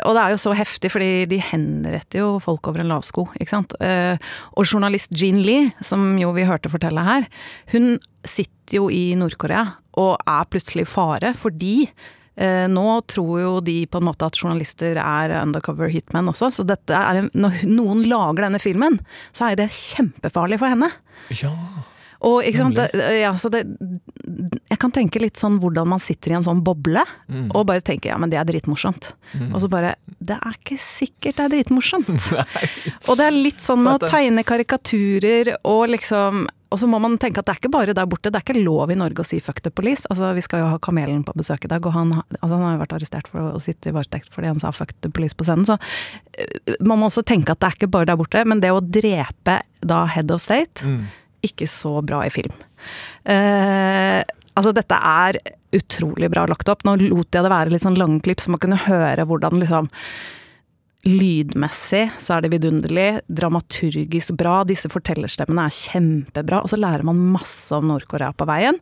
og 0.08 0.18
det 0.18 0.24
er 0.24 0.34
jo 0.34 0.42
så 0.42 0.56
heftig, 0.58 0.92
fordi 0.94 1.12
de 1.30 1.42
henretter 1.44 2.24
jo 2.24 2.32
folk 2.44 2.72
over 2.72 2.82
en 2.82 2.92
lavsko, 2.92 3.28
ikke 3.38 3.52
sant. 3.52 3.76
og 3.78 4.66
journalist 4.66 5.14
Jean 5.18 5.44
Lee, 5.46 5.70
som 5.86 6.10
jo 6.20 6.32
vi 6.36 6.48
hørte 6.48 6.72
fortelle 6.72 7.04
her, 7.06 7.28
hun 7.74 7.98
sitter 8.28 8.80
jo 8.82 8.92
i 8.92 9.16
Nord-Korea 9.18 9.66
og 9.98 10.30
er 10.30 10.48
plutselig 10.52 10.86
i 10.86 10.90
fare 10.90 11.34
fordi 11.38 11.76
eh, 11.86 12.66
nå 12.70 12.88
tror 13.10 13.36
jo 13.42 13.54
de 13.66 13.80
på 13.90 14.02
en 14.02 14.08
måte 14.10 14.28
at 14.28 14.40
journalister 14.40 15.00
er 15.02 15.38
undercover 15.42 15.92
hitmen 15.94 16.30
også, 16.32 16.52
så 16.54 16.68
dette 16.68 16.96
er, 16.96 17.28
når 17.34 17.64
noen 17.70 18.06
lager 18.10 18.48
denne 18.48 18.62
filmen, 18.62 19.00
så 19.32 19.52
er 19.52 19.62
det 19.62 19.72
kjempefarlig 19.74 20.62
for 20.62 20.76
henne. 20.76 20.92
Ja. 21.42 21.54
Og 22.26 22.42
ikke 22.48 22.64
sant, 22.64 22.80
ja, 23.14 23.30
så 23.38 23.50
det, 23.54 23.64
Jeg 24.72 24.80
kan 24.82 24.94
tenke 24.94 25.22
litt 25.22 25.38
sånn 25.38 25.60
hvordan 25.62 25.90
man 25.92 26.02
sitter 26.02 26.34
i 26.34 26.38
en 26.40 26.46
sånn 26.46 26.64
boble 26.66 27.04
mm. 27.30 27.52
og 27.52 27.68
bare 27.70 27.84
tenker 27.86 28.10
ja, 28.10 28.18
men 28.18 28.32
det 28.32 28.40
er 28.42 28.48
dritmorsomt. 28.50 29.12
Mm. 29.38 29.52
Og 29.52 29.62
så 29.62 29.70
bare 29.72 29.96
Det 30.18 30.38
er 30.38 30.58
ikke 30.58 30.80
sikkert 30.82 31.38
det 31.38 31.46
er 31.46 31.54
dritmorsomt. 31.54 32.30
og 33.08 33.20
det 33.20 33.28
er 33.28 33.36
litt 33.36 33.62
sånn 33.64 33.84
med 33.86 34.00
å 34.00 34.10
tegne 34.10 34.46
karikaturer 34.48 35.54
og 35.62 35.84
liksom 35.94 36.48
og 36.68 36.80
så 36.82 36.88
må 36.90 37.00
man 37.00 37.16
tenke 37.22 37.40
at 37.40 37.48
det 37.48 37.54
er 37.54 37.62
ikke 37.62 37.72
bare 37.72 37.96
der 37.96 38.08
borte, 38.10 38.32
det 38.32 38.40
er 38.40 38.46
ikke 38.46 38.64
lov 38.66 38.92
i 38.92 38.98
Norge 39.00 39.24
å 39.24 39.28
si 39.28 39.40
'fuck 39.40 39.62
the 39.64 39.72
police'. 39.72 40.06
Altså, 40.12 40.34
vi 40.36 40.44
skal 40.44 40.60
jo 40.60 40.72
ha 40.74 40.80
Kamelen 40.84 41.24
på 41.24 41.36
besøk 41.38 41.66
i 41.66 41.72
dag, 41.72 41.86
og 41.86 41.94
han, 41.94 42.12
altså, 42.14 42.54
han 42.54 42.66
har 42.66 42.74
jo 42.76 42.82
vært 42.84 42.96
arrestert 42.98 43.28
for 43.32 43.56
å 43.56 43.62
sitte 43.64 43.90
i 43.90 43.96
varetekt 43.96 44.34
fordi 44.34 44.52
han 44.52 44.60
sa 44.60 44.72
'fuck 44.72 44.92
the 45.02 45.10
police' 45.10 45.38
på 45.38 45.48
scenen. 45.48 45.66
Så 45.66 45.78
uh, 45.80 46.76
man 46.82 47.00
må 47.00 47.08
også 47.08 47.24
tenke 47.24 47.52
at 47.52 47.60
det 47.60 47.68
er 47.68 47.78
ikke 47.80 47.92
bare 47.92 48.10
der 48.12 48.20
borte, 48.20 48.44
men 48.46 48.60
det 48.60 48.72
å 48.72 48.84
drepe 48.84 49.62
da 49.82 50.06
head 50.06 50.32
of 50.32 50.42
state, 50.42 50.84
mm. 50.84 51.08
ikke 51.44 51.68
så 51.68 52.02
bra 52.04 52.26
i 52.26 52.30
film. 52.30 52.54
Uh, 53.24 54.24
altså, 54.56 54.74
dette 54.76 54.96
er 54.96 55.40
utrolig 55.72 56.30
bra 56.32 56.46
lagt 56.48 56.68
opp. 56.70 56.84
Nå 56.84 56.98
lot 57.00 57.32
jeg 57.32 57.44
det 57.44 57.52
være 57.52 57.72
litt 57.72 57.84
sånn 57.84 58.00
lange 58.00 58.20
klipp, 58.22 58.42
så 58.44 58.52
man 58.52 58.60
kunne 58.60 58.80
høre 58.88 59.24
hvordan 59.28 59.60
liksom 59.62 59.88
Lydmessig 61.06 62.10
så 62.20 62.36
er 62.36 62.44
det 62.44 62.50
vidunderlig, 62.56 63.22
dramaturgisk 63.30 64.34
bra, 64.40 64.64
disse 64.68 64.90
fortellerstemmene 64.92 65.68
er 65.70 65.76
kjempebra. 65.76 66.64
Og 66.66 66.72
så 66.72 66.80
lærer 66.80 67.06
man 67.08 67.20
masse 67.36 67.76
om 67.78 67.88
Nord-Korea 67.92 68.34
på 68.36 68.48
veien, 68.50 68.80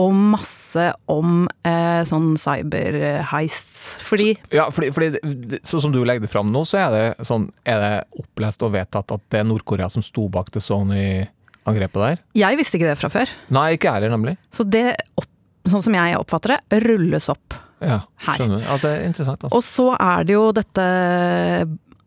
og 0.00 0.16
masse 0.16 0.88
om 1.12 1.44
eh, 1.68 2.00
sånn 2.08 2.32
cyberheists, 2.40 3.84
Fordi 4.08 4.32
Ja, 4.54 4.68
fordi, 4.74 4.90
fordi 4.96 5.60
sånn 5.62 5.84
som 5.86 5.94
du 5.94 6.00
legger 6.02 6.24
det 6.24 6.32
fram 6.32 6.50
nå, 6.54 6.64
så 6.68 6.80
er 6.86 6.94
det 6.94 7.28
sånn 7.28 7.48
Er 7.68 7.82
det 7.82 7.92
opplest 8.22 8.64
og 8.66 8.74
vedtatt 8.74 9.14
at 9.14 9.24
det 9.30 9.42
er 9.42 9.46
Nord-Korea 9.48 9.90
som 9.92 10.04
sto 10.04 10.26
bak 10.32 10.50
det 10.54 10.64
Sony-angrepet 10.64 12.00
der? 12.02 12.26
Jeg 12.38 12.58
visste 12.58 12.80
ikke 12.80 12.90
det 12.90 12.98
fra 13.00 13.12
før. 13.12 13.38
Nei, 13.54 13.70
ikke 13.76 13.90
jeg 13.90 14.00
heller, 14.00 14.16
nemlig. 14.16 14.36
Så 14.54 14.66
det, 14.66 14.86
sånn 15.68 15.84
som 15.84 15.96
jeg 16.00 16.18
oppfatter 16.18 16.56
det, 16.56 16.82
rulles 16.88 17.30
opp 17.32 17.60
ja, 17.80 18.00
skjønner. 18.24 18.64
Ja, 18.64 18.78
det 18.82 18.94
er 18.94 19.04
interessant. 19.06 19.44
Altså. 19.44 19.56
Og 19.56 19.66
så 19.66 19.92
er 19.98 20.26
det 20.28 20.34
jo 20.36 20.48
dette 20.56 20.86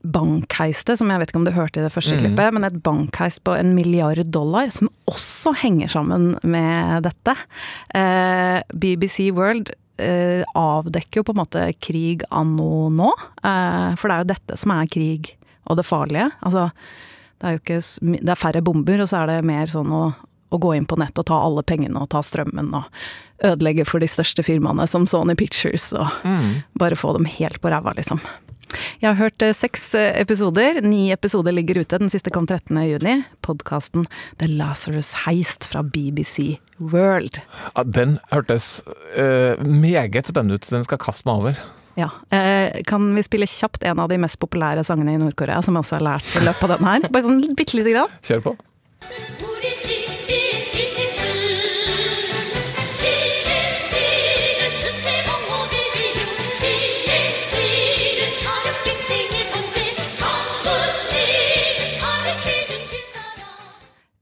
bankheistet, 0.02 0.98
som 0.98 1.12
jeg 1.12 1.22
vet 1.22 1.32
ikke 1.32 1.40
om 1.42 1.46
du 1.46 1.54
hørte 1.54 1.82
i 1.82 1.86
det 1.86 1.94
første 1.94 2.16
mm. 2.16 2.22
klippet, 2.24 2.56
men 2.56 2.66
et 2.66 2.80
bankheist 2.86 3.44
på 3.46 3.54
en 3.54 3.76
milliard 3.78 4.22
dollar, 4.34 4.72
som 4.74 4.90
også 5.10 5.54
henger 5.62 5.92
sammen 5.94 6.34
med 6.42 7.06
dette. 7.06 7.36
Eh, 7.98 8.58
BBC 8.74 9.30
World 9.38 9.74
eh, 10.02 10.42
avdekker 10.58 11.22
jo 11.22 11.28
på 11.28 11.36
en 11.36 11.42
måte 11.44 11.68
krig 11.84 12.26
anno 12.34 12.90
nå, 12.94 13.12
eh, 13.46 13.94
for 14.00 14.10
det 14.10 14.18
er 14.18 14.26
jo 14.26 14.32
dette 14.34 14.60
som 14.62 14.76
er 14.76 14.92
krig 14.92 15.36
og 15.70 15.78
det 15.78 15.86
farlige. 15.88 16.32
Altså, 16.42 16.70
det 17.42 17.48
er 17.48 17.56
jo 17.56 17.62
ikke 17.62 17.82
Det 18.22 18.34
er 18.34 18.42
færre 18.42 18.66
bomber, 18.66 19.02
og 19.02 19.10
så 19.10 19.22
er 19.22 19.36
det 19.36 19.50
mer 19.50 19.70
sånn 19.70 19.94
å 19.94 20.04
å 20.52 20.60
gå 20.62 20.76
inn 20.76 20.88
på 20.90 21.00
nett 21.00 21.18
og 21.18 21.28
ta 21.32 21.40
alle 21.42 21.64
pengene 21.64 22.04
og 22.04 22.12
ta 22.14 22.22
strømmen 22.26 22.74
og 22.78 22.88
ødelegge 23.48 23.88
for 23.90 24.04
de 24.04 24.10
største 24.12 24.46
firmaene 24.46 24.86
som 24.90 25.08
Sony 25.10 25.36
Pictures 25.40 25.90
og 25.98 26.12
mm. 26.28 26.50
bare 26.80 27.00
få 27.00 27.16
dem 27.18 27.26
helt 27.26 27.62
på 27.64 27.72
ræva, 27.74 27.96
liksom. 27.98 28.22
Jeg 29.02 29.10
har 29.10 29.18
hørt 29.20 29.44
eh, 29.44 29.54
seks 29.56 29.90
eh, 30.00 30.14
episoder. 30.22 30.82
Ni 30.86 31.10
episoder 31.12 31.52
ligger 31.52 31.82
ute. 31.82 32.00
Den 32.00 32.12
siste 32.14 32.32
kom 32.32 32.48
13. 32.48 32.78
juni. 32.88 33.18
Podkasten 33.44 34.06
The 34.40 34.48
Lazarus 34.48 35.14
Heist 35.26 35.68
fra 35.72 35.84
BBC 35.84 36.56
World. 36.80 37.42
Ja, 37.76 37.84
den 37.84 38.18
hørtes 38.32 38.80
uh, 39.18 39.60
meget 39.60 40.32
spennende 40.32 40.58
ut. 40.58 40.72
Den 40.72 40.88
skal 40.88 41.02
kaste 41.04 41.28
meg 41.28 41.44
over. 41.44 41.62
Ja. 42.00 42.10
Eh, 42.34 42.82
kan 42.88 43.12
vi 43.16 43.24
spille 43.28 43.50
kjapt 43.50 43.84
en 43.84 44.00
av 44.00 44.10
de 44.10 44.18
mest 44.22 44.40
populære 44.42 44.86
sangene 44.88 45.18
i 45.18 45.22
Nord-Korea, 45.22 45.62
som 45.62 45.76
jeg 45.76 45.86
også 45.86 46.00
har 46.00 46.08
lært 46.08 46.36
i 46.40 46.46
løpet 46.48 46.68
av 46.68 46.76
den 46.78 46.92
her? 46.94 47.08
Bare 47.12 47.28
sånn 47.28 47.42
bitte 47.58 47.78
lite 47.78 47.98
grann. 47.98 48.20
Kjør 48.26 48.46
på. 48.52 48.60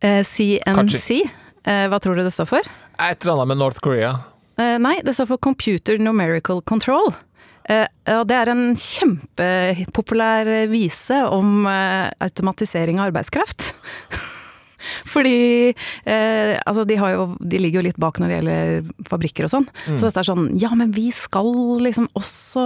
Eh, 0.10 0.24
CNC, 0.26 1.22
eh, 1.64 1.86
hva 1.92 2.00
tror 2.02 2.18
du 2.18 2.26
det 2.26 2.34
står 2.34 2.50
for? 2.50 2.76
Et 3.00 3.22
eller 3.22 3.36
annet 3.36 3.52
med 3.54 3.62
North 3.62 3.82
Korea. 3.84 4.16
Eh, 4.60 4.78
nei, 4.82 4.98
det 5.06 5.14
står 5.16 5.30
for 5.34 5.38
Computer 5.44 6.00
Numerical 6.02 6.62
Control. 6.62 7.14
Eh, 7.70 7.86
og 8.16 8.26
det 8.28 8.40
er 8.40 8.50
en 8.50 8.74
kjempepopulær 8.80 10.50
vise 10.72 11.22
om 11.30 11.68
eh, 11.70 12.10
automatisering 12.26 13.00
av 13.00 13.12
arbeidskraft. 13.12 13.74
Fordi 15.14 15.72
eh, 15.72 16.54
altså 16.66 16.86
de, 16.88 16.98
jo, 17.00 17.26
de, 17.40 17.62
ligger 17.62 17.82
jo 17.82 17.88
litt 17.90 18.00
bak 18.02 18.20
når 18.20 18.32
det 18.32 18.38
gjelder 18.40 18.94
fabrikker 19.10 19.48
og 19.48 19.54
sånn. 19.54 19.68
Mm. 19.88 19.98
Så 19.98 20.08
dette 20.08 20.24
er 20.24 20.30
sånn 20.30 20.48
ja, 20.60 20.72
men 20.78 20.94
vi 20.96 21.10
skal 21.16 21.52
liksom 21.84 22.10
også 22.20 22.66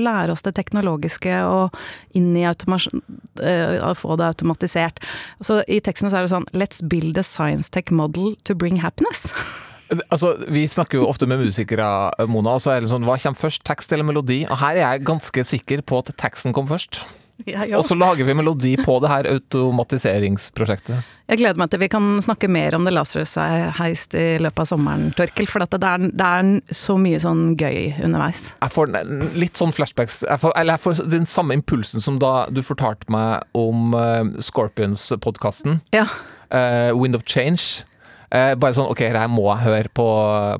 lære 0.00 0.34
oss 0.34 0.44
det 0.46 0.54
teknologiske 0.58 1.40
og 1.48 1.76
inn 2.18 2.32
i 2.38 2.46
automasjon 2.48 3.02
eh, 3.42 3.78
Få 4.00 4.14
det 4.16 4.28
automatisert. 4.30 5.00
Så 5.44 5.60
i 5.68 5.80
teksten 5.84 6.10
så 6.10 6.20
er 6.20 6.26
det 6.26 6.32
sånn 6.32 6.46
Let's 6.56 6.80
build 6.80 7.18
a 7.20 7.24
science 7.26 7.72
tech 7.72 7.90
model 7.94 8.36
to 8.48 8.54
bring 8.56 8.80
happiness. 8.80 9.28
Altså, 10.10 10.36
Vi 10.48 10.66
snakker 10.70 11.00
jo 11.00 11.08
ofte 11.10 11.26
med 11.26 11.42
musikere, 11.42 11.86
Mona, 12.30 12.54
og 12.56 12.62
så 12.62 12.76
er 12.76 12.84
det 12.84 12.92
sånn 12.92 13.06
Hva 13.08 13.18
kommer 13.18 13.40
først, 13.40 13.64
tekst 13.66 13.92
eller 13.92 14.06
melodi? 14.06 14.44
Og 14.46 14.60
her 14.62 14.78
er 14.78 14.84
jeg 14.84 15.08
ganske 15.08 15.46
sikker 15.54 15.82
på 15.82 16.02
at 16.02 16.14
teksten 16.20 16.54
kom 16.56 16.70
først. 16.70 17.02
Ja, 17.50 17.78
og 17.78 17.84
så 17.86 17.96
lager 17.98 18.26
vi 18.26 18.34
melodi 18.36 18.74
på 18.80 18.98
det 19.02 19.10
her 19.10 19.28
automatiseringsprosjektet. 19.30 21.02
Jeg 21.30 21.38
gleder 21.38 21.60
meg 21.60 21.70
til 21.70 21.82
vi 21.82 21.88
kan 21.92 22.06
snakke 22.22 22.48
mer 22.50 22.74
om 22.74 22.86
det 22.86 22.94
Lazarus-heist 22.94 24.16
i 24.18 24.24
løpet 24.42 24.64
av 24.64 24.70
sommeren, 24.72 25.10
Torkel. 25.16 25.46
For 25.50 25.62
det 25.62 25.78
er, 25.78 26.06
det, 26.10 26.26
er, 26.26 26.74
så 26.74 26.96
mye 27.00 27.20
sånn 27.22 27.54
gøy 27.60 28.00
underveis. 28.02 28.48
Jeg 28.56 28.74
får 28.74 28.94
litt 29.38 29.60
sånn 29.60 29.74
flashbacks. 29.74 30.24
Jeg 30.26 30.42
får, 30.42 30.56
eller 30.58 30.76
jeg 30.76 30.84
får 30.86 31.04
den 31.12 31.28
samme 31.30 31.56
impulsen 31.58 32.02
som 32.02 32.18
da 32.22 32.48
du 32.50 32.62
fortalte 32.66 33.10
meg 33.12 33.46
om 33.58 33.94
uh, 33.94 34.26
Scorpions-podkasten. 34.42 35.80
Ja. 35.94 36.08
Uh, 36.50 36.90
Wind 36.98 37.14
of 37.18 37.26
Change. 37.28 37.86
Uh, 38.30 38.54
bare 38.62 38.76
sånn 38.76 38.86
OK, 38.92 39.00
her 39.10 39.26
må 39.32 39.48
jeg 39.48 39.64
høre 39.64 39.90
på, 39.90 40.06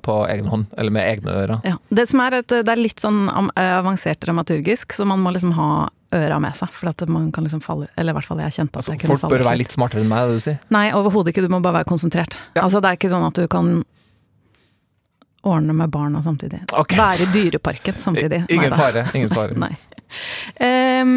på 0.02 0.18
egen 0.32 0.50
hånd, 0.50 0.66
eller 0.74 0.94
med 0.94 1.06
egne 1.06 1.36
ører. 1.44 1.60
Ja. 1.62 1.76
Det 1.88 2.08
som 2.10 2.22
er 2.24 2.40
at 2.40 2.50
det 2.50 2.66
er 2.66 2.80
litt 2.80 3.02
sånn 3.02 3.28
avansert 3.30 4.18
dramaturgisk, 4.24 4.96
så 4.96 5.06
man 5.06 5.22
må 5.22 5.30
liksom 5.36 5.54
ha 5.58 5.70
øra 6.10 6.40
med 6.42 6.56
seg. 6.58 6.72
For 6.74 6.90
at 6.90 7.04
man 7.08 7.30
kan 7.32 7.46
liksom 7.46 7.62
falle 7.62 7.86
Eller 7.94 8.10
i 8.10 8.18
hvert 8.18 8.26
fall 8.26 8.40
jeg 8.42 8.56
kjente 8.56 8.74
at 8.74 8.80
altså, 8.82 8.94
jeg 8.94 9.02
kunne 9.04 9.14
falle 9.14 9.30
Folk 9.30 9.38
bør 9.38 9.46
være 9.46 9.60
litt 9.62 9.76
smartere 9.76 10.02
enn 10.02 10.10
meg, 10.10 10.26
det 10.26 10.40
du 10.40 10.44
sier? 10.48 10.58
Nei, 10.74 10.88
overhodet 10.96 11.34
ikke. 11.34 11.44
Du 11.46 11.52
må 11.52 11.60
bare 11.62 11.80
være 11.80 11.90
konsentrert. 11.90 12.34
Ja. 12.56 12.64
Altså, 12.64 12.82
det 12.82 12.90
er 12.90 12.98
ikke 12.98 13.12
sånn 13.12 13.26
at 13.28 13.38
du 13.38 13.46
kan 13.50 13.70
ordne 15.46 15.76
med 15.76 15.92
barna 15.94 16.22
samtidig. 16.22 16.64
Okay. 16.72 16.98
Være 16.98 17.24
i 17.24 17.30
Dyreparken 17.32 18.02
samtidig. 18.02 18.42
Ingen 18.52 18.74
fare. 18.76 19.06
Ingen 19.14 19.30
fare. 19.38 19.56
Nei. 19.56 19.72
Um, 20.60 21.14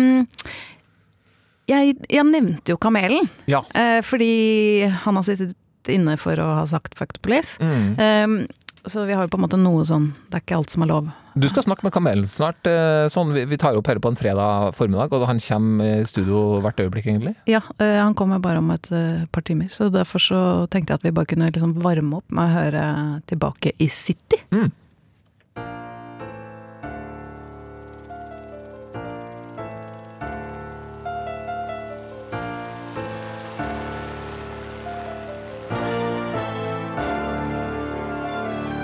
jeg, 1.68 1.98
jeg, 2.12 2.24
nevnte 2.30 2.76
jo 2.76 2.78
Kamelen, 2.80 3.28
ja. 3.50 3.64
uh, 3.74 4.00
fordi 4.06 4.86
han 5.04 5.20
har 5.20 5.26
sittet 5.28 5.58
inne 5.92 6.18
for 6.18 6.36
å 6.40 6.46
ha 6.62 6.66
sagt 6.66 6.96
'fuck 6.96 7.14
the 7.14 7.20
police'. 7.20 7.58
Mm. 7.60 7.98
Um, 8.00 8.48
så 8.86 9.06
vi 9.08 9.14
har 9.14 9.24
jo 9.24 9.32
på 9.32 9.38
en 9.40 9.46
måte 9.46 9.56
noe 9.56 9.84
sånn 9.88 10.10
Det 10.30 10.36
er 10.36 10.42
ikke 10.44 10.58
alt 10.58 10.70
som 10.70 10.84
er 10.84 10.88
lov. 10.88 11.12
Du 11.40 11.48
skal 11.50 11.64
snakke 11.64 11.84
med 11.84 11.94
Kamelen 11.94 12.28
snart. 12.28 12.68
eh, 12.68 13.08
Sånn, 13.10 13.32
vi, 13.34 13.58
tar 13.58 13.74
opp 13.76 13.88
her 13.88 13.98
på 13.98 14.12
en 14.12 14.16
fredag 14.16 14.76
formiddag, 14.76 15.14
og 15.14 15.26
han 15.26 15.40
kommer 15.40 16.02
i 16.02 16.06
studio 16.06 16.60
hvert 16.62 16.78
øyeblikk, 16.78 17.08
egentlig. 17.08 17.36
Ja, 17.50 17.62
eh, 17.80 17.98
han 18.04 18.14
kommer 18.14 18.40
bare 18.40 18.60
om 18.60 18.70
et 18.70 18.92
eh, 18.92 19.26
par 19.32 19.42
timer, 19.42 19.72
så 19.74 19.90
derfor 19.90 20.20
så 20.20 20.70
tenkte 20.70 20.94
jeg 20.94 21.00
at 21.00 21.04
vi 21.08 21.12
bare 21.12 21.26
kunne 21.26 21.50
liksom 21.50 21.74
varme 21.82 22.18
opp 22.20 22.30
med 22.30 22.44
å 22.44 22.54
høre 22.54 22.84
tilbake 23.26 23.72
i 23.80 23.88
City. 23.88 24.38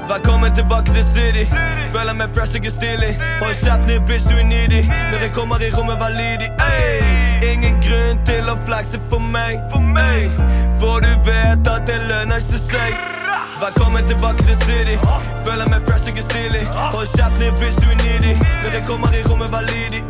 Velkommen 0.10 0.56
tilbake 0.56 0.94
til 0.94 1.06
City. 1.16 1.46
Føler 1.94 2.14
meg 2.14 2.30
fresh, 2.36 2.54
jeg 2.56 2.72
stilig. 2.72 3.12
Hold 3.42 3.56
kjeft, 3.64 3.86
lille 3.88 4.06
bitch, 4.08 4.26
du 4.30 4.36
er 4.42 4.48
needy. 4.54 4.82
Når 5.12 5.20
jeg 5.26 5.32
kommer 5.38 5.58
i 5.62 5.70
rommet, 5.78 5.98
vær 6.02 6.10
lydig. 6.22 6.50
Ingen 7.52 7.76
grunn 7.86 8.18
til 8.30 8.50
å 8.50 8.56
flekse 8.66 8.98
for 9.10 9.22
meg. 9.36 9.54
Ey. 10.10 10.26
For 10.82 10.98
du 11.06 11.12
vet 11.30 11.70
at 11.76 11.86
det 11.90 12.00
lønner 12.10 12.42
ikke 12.42 12.62
seg. 12.64 12.98
Velkommen 13.62 14.04
tilbake 14.10 14.42
til 14.50 14.58
City. 14.66 14.96
Føler 15.46 15.70
meg 15.70 15.86
fresh, 15.86 16.10
jeg 16.10 16.26
stilig. 16.32 16.64
Hold 16.96 17.08
kjeft, 17.14 17.38
lille 17.42 17.54
bitch, 17.62 17.78
du 17.84 17.90
er 17.94 18.00
needy. 18.02 18.34
Når 18.64 18.72
jeg 18.80 18.84
kommer 18.90 19.14
i 19.14 19.22
rommet, 19.30 19.54
vær 19.54 19.64
lydig. 19.70 20.02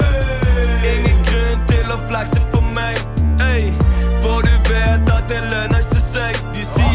Ingen 0.93 1.19
grunn 1.27 1.59
til 1.73 1.91
å 1.91 1.99
flekse 2.07 2.39
for 2.53 2.63
meg. 2.79 2.95
Ey. 3.51 3.67
For 4.23 4.47
du 4.47 4.55
vet 4.71 5.11
at 5.17 5.27
det 5.27 5.43
lønner 5.51 5.78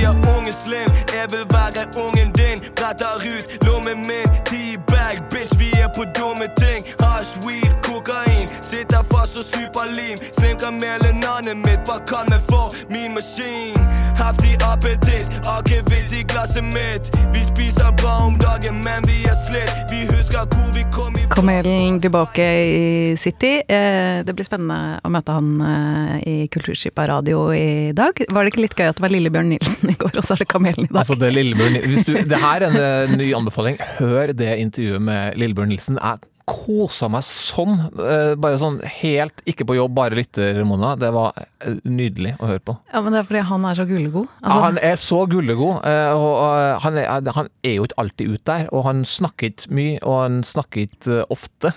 sier 0.05 0.37
unge 0.37 0.53
slim, 0.53 0.89
jeg 1.17 1.27
vil 1.33 1.47
være 1.57 1.85
ungen 2.05 2.31
din. 2.33 2.59
Bretter 2.77 3.17
ut 3.33 3.45
lommen 3.67 3.99
min, 4.09 4.29
T-bag, 4.49 5.17
bitch, 5.31 5.59
vi 5.59 5.71
er 5.85 5.89
på 5.97 6.05
dumme 6.19 6.47
ting. 6.63 6.81
Hasj, 7.01 7.31
weed, 7.45 7.73
kokain, 7.83 8.47
sitter 8.63 9.03
fast 9.13 9.37
og 9.37 9.45
superlim. 9.53 10.17
Slim 10.39 10.57
kan 10.59 10.75
mele 10.83 11.09
navnet 11.25 11.57
mitt, 11.57 11.81
bare 11.89 12.03
kall 12.11 12.27
meg 12.33 12.43
for 12.51 12.67
min 12.93 13.15
maskin. 13.15 14.04
Heftig 14.19 14.55
appetitt, 14.63 15.29
akevitt 15.49 16.13
i 16.15 16.23
glasset 16.31 16.65
mitt. 16.65 17.11
Vi 17.35 17.41
spiser 17.49 17.91
bra 17.99 18.15
om 18.27 18.37
dagen, 18.41 18.79
men 18.85 19.03
vi 19.09 19.21
er 19.29 19.37
slitt. 19.47 19.73
Vi 19.91 20.05
husker 20.09 20.47
hvor 20.53 20.71
vi 20.75 20.85
kom 20.95 21.15
ifra. 21.19 21.35
Kamelen 21.35 21.99
tilbake 22.03 22.45
i 22.65 23.17
City. 23.21 23.57
Eh, 23.69 24.23
Det 24.25 24.35
blir 24.37 24.47
spennende 24.47 25.01
å 25.05 25.11
møte 25.13 25.35
han 25.37 25.49
eh, 25.61 26.15
i 26.31 26.37
Kulturskipa 26.53 27.07
radio 27.11 27.49
i 27.55 27.93
dag. 27.97 28.23
Var 28.31 28.45
det 28.47 28.53
ikke 28.55 28.65
litt 28.65 28.77
gøy 28.79 28.93
at 28.93 29.01
det 29.01 29.05
var 29.05 29.13
Lillebjørn 29.15 29.51
Nilsen 29.55 29.91
i 29.93 29.97
går, 30.01 30.15
og 30.17 30.25
så 30.25 30.37
er 30.37 30.45
det 30.45 30.49
Kamelen 30.53 30.87
i 30.87 30.91
dag? 30.93 31.01
Altså, 31.03 31.19
det, 31.21 31.33
Lillebjørn, 31.35 31.81
hvis 31.91 32.07
du, 32.09 32.15
det 32.23 32.41
her 32.45 32.65
er 32.65 32.71
en 32.71 32.79
eh, 33.11 33.17
ny 33.19 33.33
anbefaling. 33.37 33.81
Hør 33.99 34.33
det 34.37 34.55
intervjuet 34.63 35.03
med 35.11 35.41
Lillebjørn 35.43 35.75
Nilsen. 35.75 35.99
Jeg 36.01 36.23
kosa 36.49 37.09
meg 37.09 37.23
sånn. 37.25 37.79
eh, 37.99 38.35
Bare 38.41 38.59
sånn 38.61 38.79
helt 39.01 39.41
ikke 39.49 39.65
på 39.69 39.77
jobb, 39.79 39.95
bare 39.97 40.17
lytter, 40.19 40.59
Mona. 40.69 40.95
Det 41.01 41.09
var 41.15 41.33
eh, 41.39 41.77
nydelig 41.89 42.35
å 42.41 42.49
høre 42.51 42.61
på. 42.61 42.75
Ja, 42.93 43.01
men 43.05 43.15
det 43.15 43.23
er 43.23 43.29
fordi 43.31 43.43
han 43.49 43.65
er 43.65 43.79
så 43.79 43.87
gullegod. 43.89 44.29
Altså, 44.43 44.61
han 44.67 44.79
er 44.91 44.99
så 45.01 45.21
gullegod, 45.31 45.79
eh, 45.89 46.13
og 46.13 46.83
han 46.85 46.99
er, 47.01 47.31
han 47.39 47.49
er 47.65 47.77
jo 47.79 47.87
ikke 47.89 47.99
alltid 48.05 48.35
ute 48.35 48.45
der. 48.51 48.69
Og 48.77 48.85
han 48.89 49.05
snakker 49.09 49.51
ikke 49.53 49.73
mye, 49.79 49.99
og 50.05 50.19
han 50.21 50.41
snakker 50.45 50.85
ikke 50.89 51.21
ofte. 51.33 51.73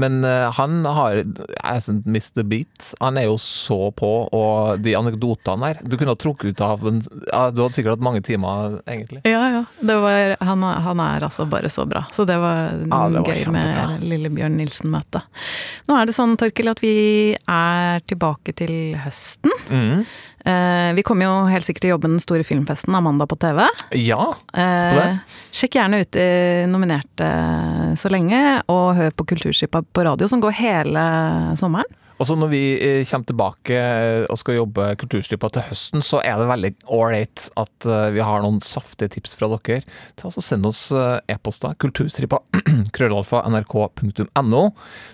Men 0.00 0.22
han 0.56 0.80
har 0.86 1.20
hasn't 1.64 2.06
missed 2.08 2.34
the 2.38 2.44
beat. 2.46 2.92
Han 3.00 3.18
er 3.20 3.28
jo 3.28 3.36
så 3.40 3.90
på, 3.96 4.10
og 4.32 4.80
de 4.84 4.94
anekdotene 4.96 5.74
der 5.74 5.80
Du 5.84 5.96
kunne 5.98 6.14
ha 6.14 6.18
trukket 6.20 6.54
ut 6.54 6.60
av 6.64 6.84
en 6.88 7.00
ja, 7.28 7.42
Du 7.52 7.62
hadde 7.62 7.76
sikkert 7.76 7.96
hatt 7.98 8.04
mange 8.04 8.22
timer, 8.24 8.78
egentlig. 8.88 9.20
Ja, 9.28 9.42
ja. 9.58 9.62
Det 9.80 9.96
var, 10.02 10.34
han, 10.46 10.62
han 10.86 11.00
er 11.04 11.26
altså 11.28 11.46
bare 11.50 11.68
så 11.72 11.84
bra. 11.90 12.04
Så 12.14 12.24
det 12.28 12.38
var, 12.40 12.72
Ja, 12.86 13.02
det 13.12 13.20
var 13.22 13.28
gøy 13.28 13.42
kjempebra. 13.44 13.86
med 13.86 13.89
Lillebjørn 14.00 14.56
Nilsen-møtet. 14.60 15.22
Nå 15.88 15.96
er 15.98 16.06
det 16.06 16.14
sånn, 16.16 16.36
Torkil, 16.40 16.70
at 16.72 16.80
vi 16.84 16.94
er 17.48 18.00
tilbake 18.10 18.54
til 18.56 18.94
høsten. 19.02 19.50
Mm. 19.70 20.04
Eh, 20.40 20.90
vi 20.96 21.02
kommer 21.04 21.26
jo 21.26 21.34
helt 21.52 21.66
sikkert 21.66 21.84
til 21.84 21.90
å 21.90 21.94
jobbe 21.96 22.08
den 22.12 22.22
store 22.22 22.44
filmfesten 22.48 22.94
Amanda 22.96 23.26
på 23.28 23.36
TV. 23.42 23.66
Ja, 23.98 24.30
på 24.32 24.58
Eh, 24.60 24.94
det. 24.96 25.08
sjekk 25.52 25.76
gjerne 25.80 26.00
ut 26.00 26.10
de 26.16 26.28
nominerte 26.70 27.30
så 28.00 28.08
lenge, 28.12 28.62
og 28.68 28.94
hør 28.96 29.10
på 29.10 29.26
Kulturskipa 29.34 29.82
på 29.92 30.04
radio, 30.06 30.28
som 30.28 30.40
går 30.40 30.52
hele 30.62 31.04
sommeren. 31.60 31.84
Og 32.20 32.28
så 32.28 32.36
når 32.36 32.50
vi 32.52 32.62
eh, 32.76 33.00
kommer 33.08 33.28
tilbake 33.30 33.76
eh, 33.80 34.26
og 34.28 34.38
skal 34.40 34.58
jobbe 34.58 34.90
Kulturstripa 35.00 35.48
til 35.54 35.64
høsten, 35.70 36.04
så 36.04 36.20
er 36.20 36.36
det 36.36 36.50
veldig 36.50 36.72
ålreit 36.92 37.48
at 37.60 37.88
eh, 37.88 38.10
vi 38.12 38.22
har 38.24 38.44
noen 38.44 38.60
saftige 38.64 39.14
tips 39.16 39.38
fra 39.40 39.48
dere. 39.54 39.80
Ta 40.20 40.28
altså 40.28 40.44
Send 40.44 40.68
oss 40.68 40.88
e-poster. 40.92 41.76
Kulturstripa 41.80 42.40
krøllalfa 42.96 43.44
nrk.no. 43.48 44.64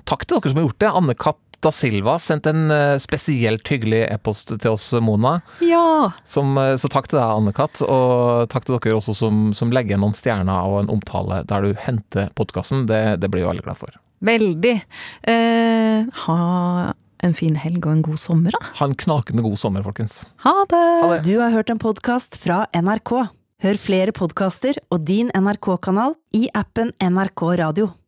Takk 0.08 0.24
til 0.24 0.38
dere 0.38 0.50
som 0.50 0.58
har 0.58 0.66
gjort 0.66 0.80
det. 0.82 0.94
Anne 1.02 1.16
Katt 1.18 1.42
da 1.64 1.70
Silva 1.72 2.18
sendte 2.20 2.52
en 2.52 2.72
spesielt 3.00 3.66
hyggelig 3.72 4.02
e-post 4.12 4.52
til 4.52 4.74
oss, 4.74 4.90
Mona. 5.02 5.38
Ja! 5.64 6.12
Som, 6.28 6.52
så 6.54 6.90
takk 6.92 7.08
til 7.10 7.18
deg, 7.18 7.24
Anne-Kat. 7.24 7.80
Og 7.82 8.46
takk 8.52 8.68
til 8.68 8.76
dere 8.76 8.98
også 9.00 9.16
som, 9.16 9.48
som 9.56 9.72
legger 9.74 9.94
igjen 9.94 10.04
noen 10.04 10.16
stjerner 10.16 10.68
og 10.68 10.82
en 10.84 10.92
omtale 10.98 11.42
der 11.48 11.64
du 11.64 11.78
henter 11.80 12.28
podkasten. 12.38 12.84
Det, 12.90 13.02
det 13.24 13.32
blir 13.32 13.46
vi 13.46 13.50
veldig 13.50 13.66
glad 13.66 13.80
for. 13.80 13.96
Veldig. 14.24 14.76
Eh, 15.28 16.06
ha 16.26 16.92
en 17.24 17.34
fin 17.36 17.56
helg 17.58 17.86
og 17.86 17.92
en 17.92 18.04
god 18.06 18.20
sommer, 18.20 18.54
da. 18.56 18.60
Ha 18.80 18.88
en 18.88 18.96
knakende 18.98 19.44
god 19.44 19.58
sommer, 19.60 19.84
folkens. 19.86 20.24
Ha 20.44 20.54
det! 20.70 21.22
Du 21.26 21.34
har 21.40 21.52
hørt 21.54 21.72
en 21.72 21.80
podkast 21.82 22.38
fra 22.42 22.64
NRK. 22.76 23.14
Hør 23.64 23.78
flere 23.80 24.12
podkaster 24.12 24.76
og 24.92 25.06
din 25.08 25.30
NRK-kanal 25.32 26.16
i 26.36 26.46
appen 26.52 26.92
NRK 27.00 27.46
Radio. 27.62 27.94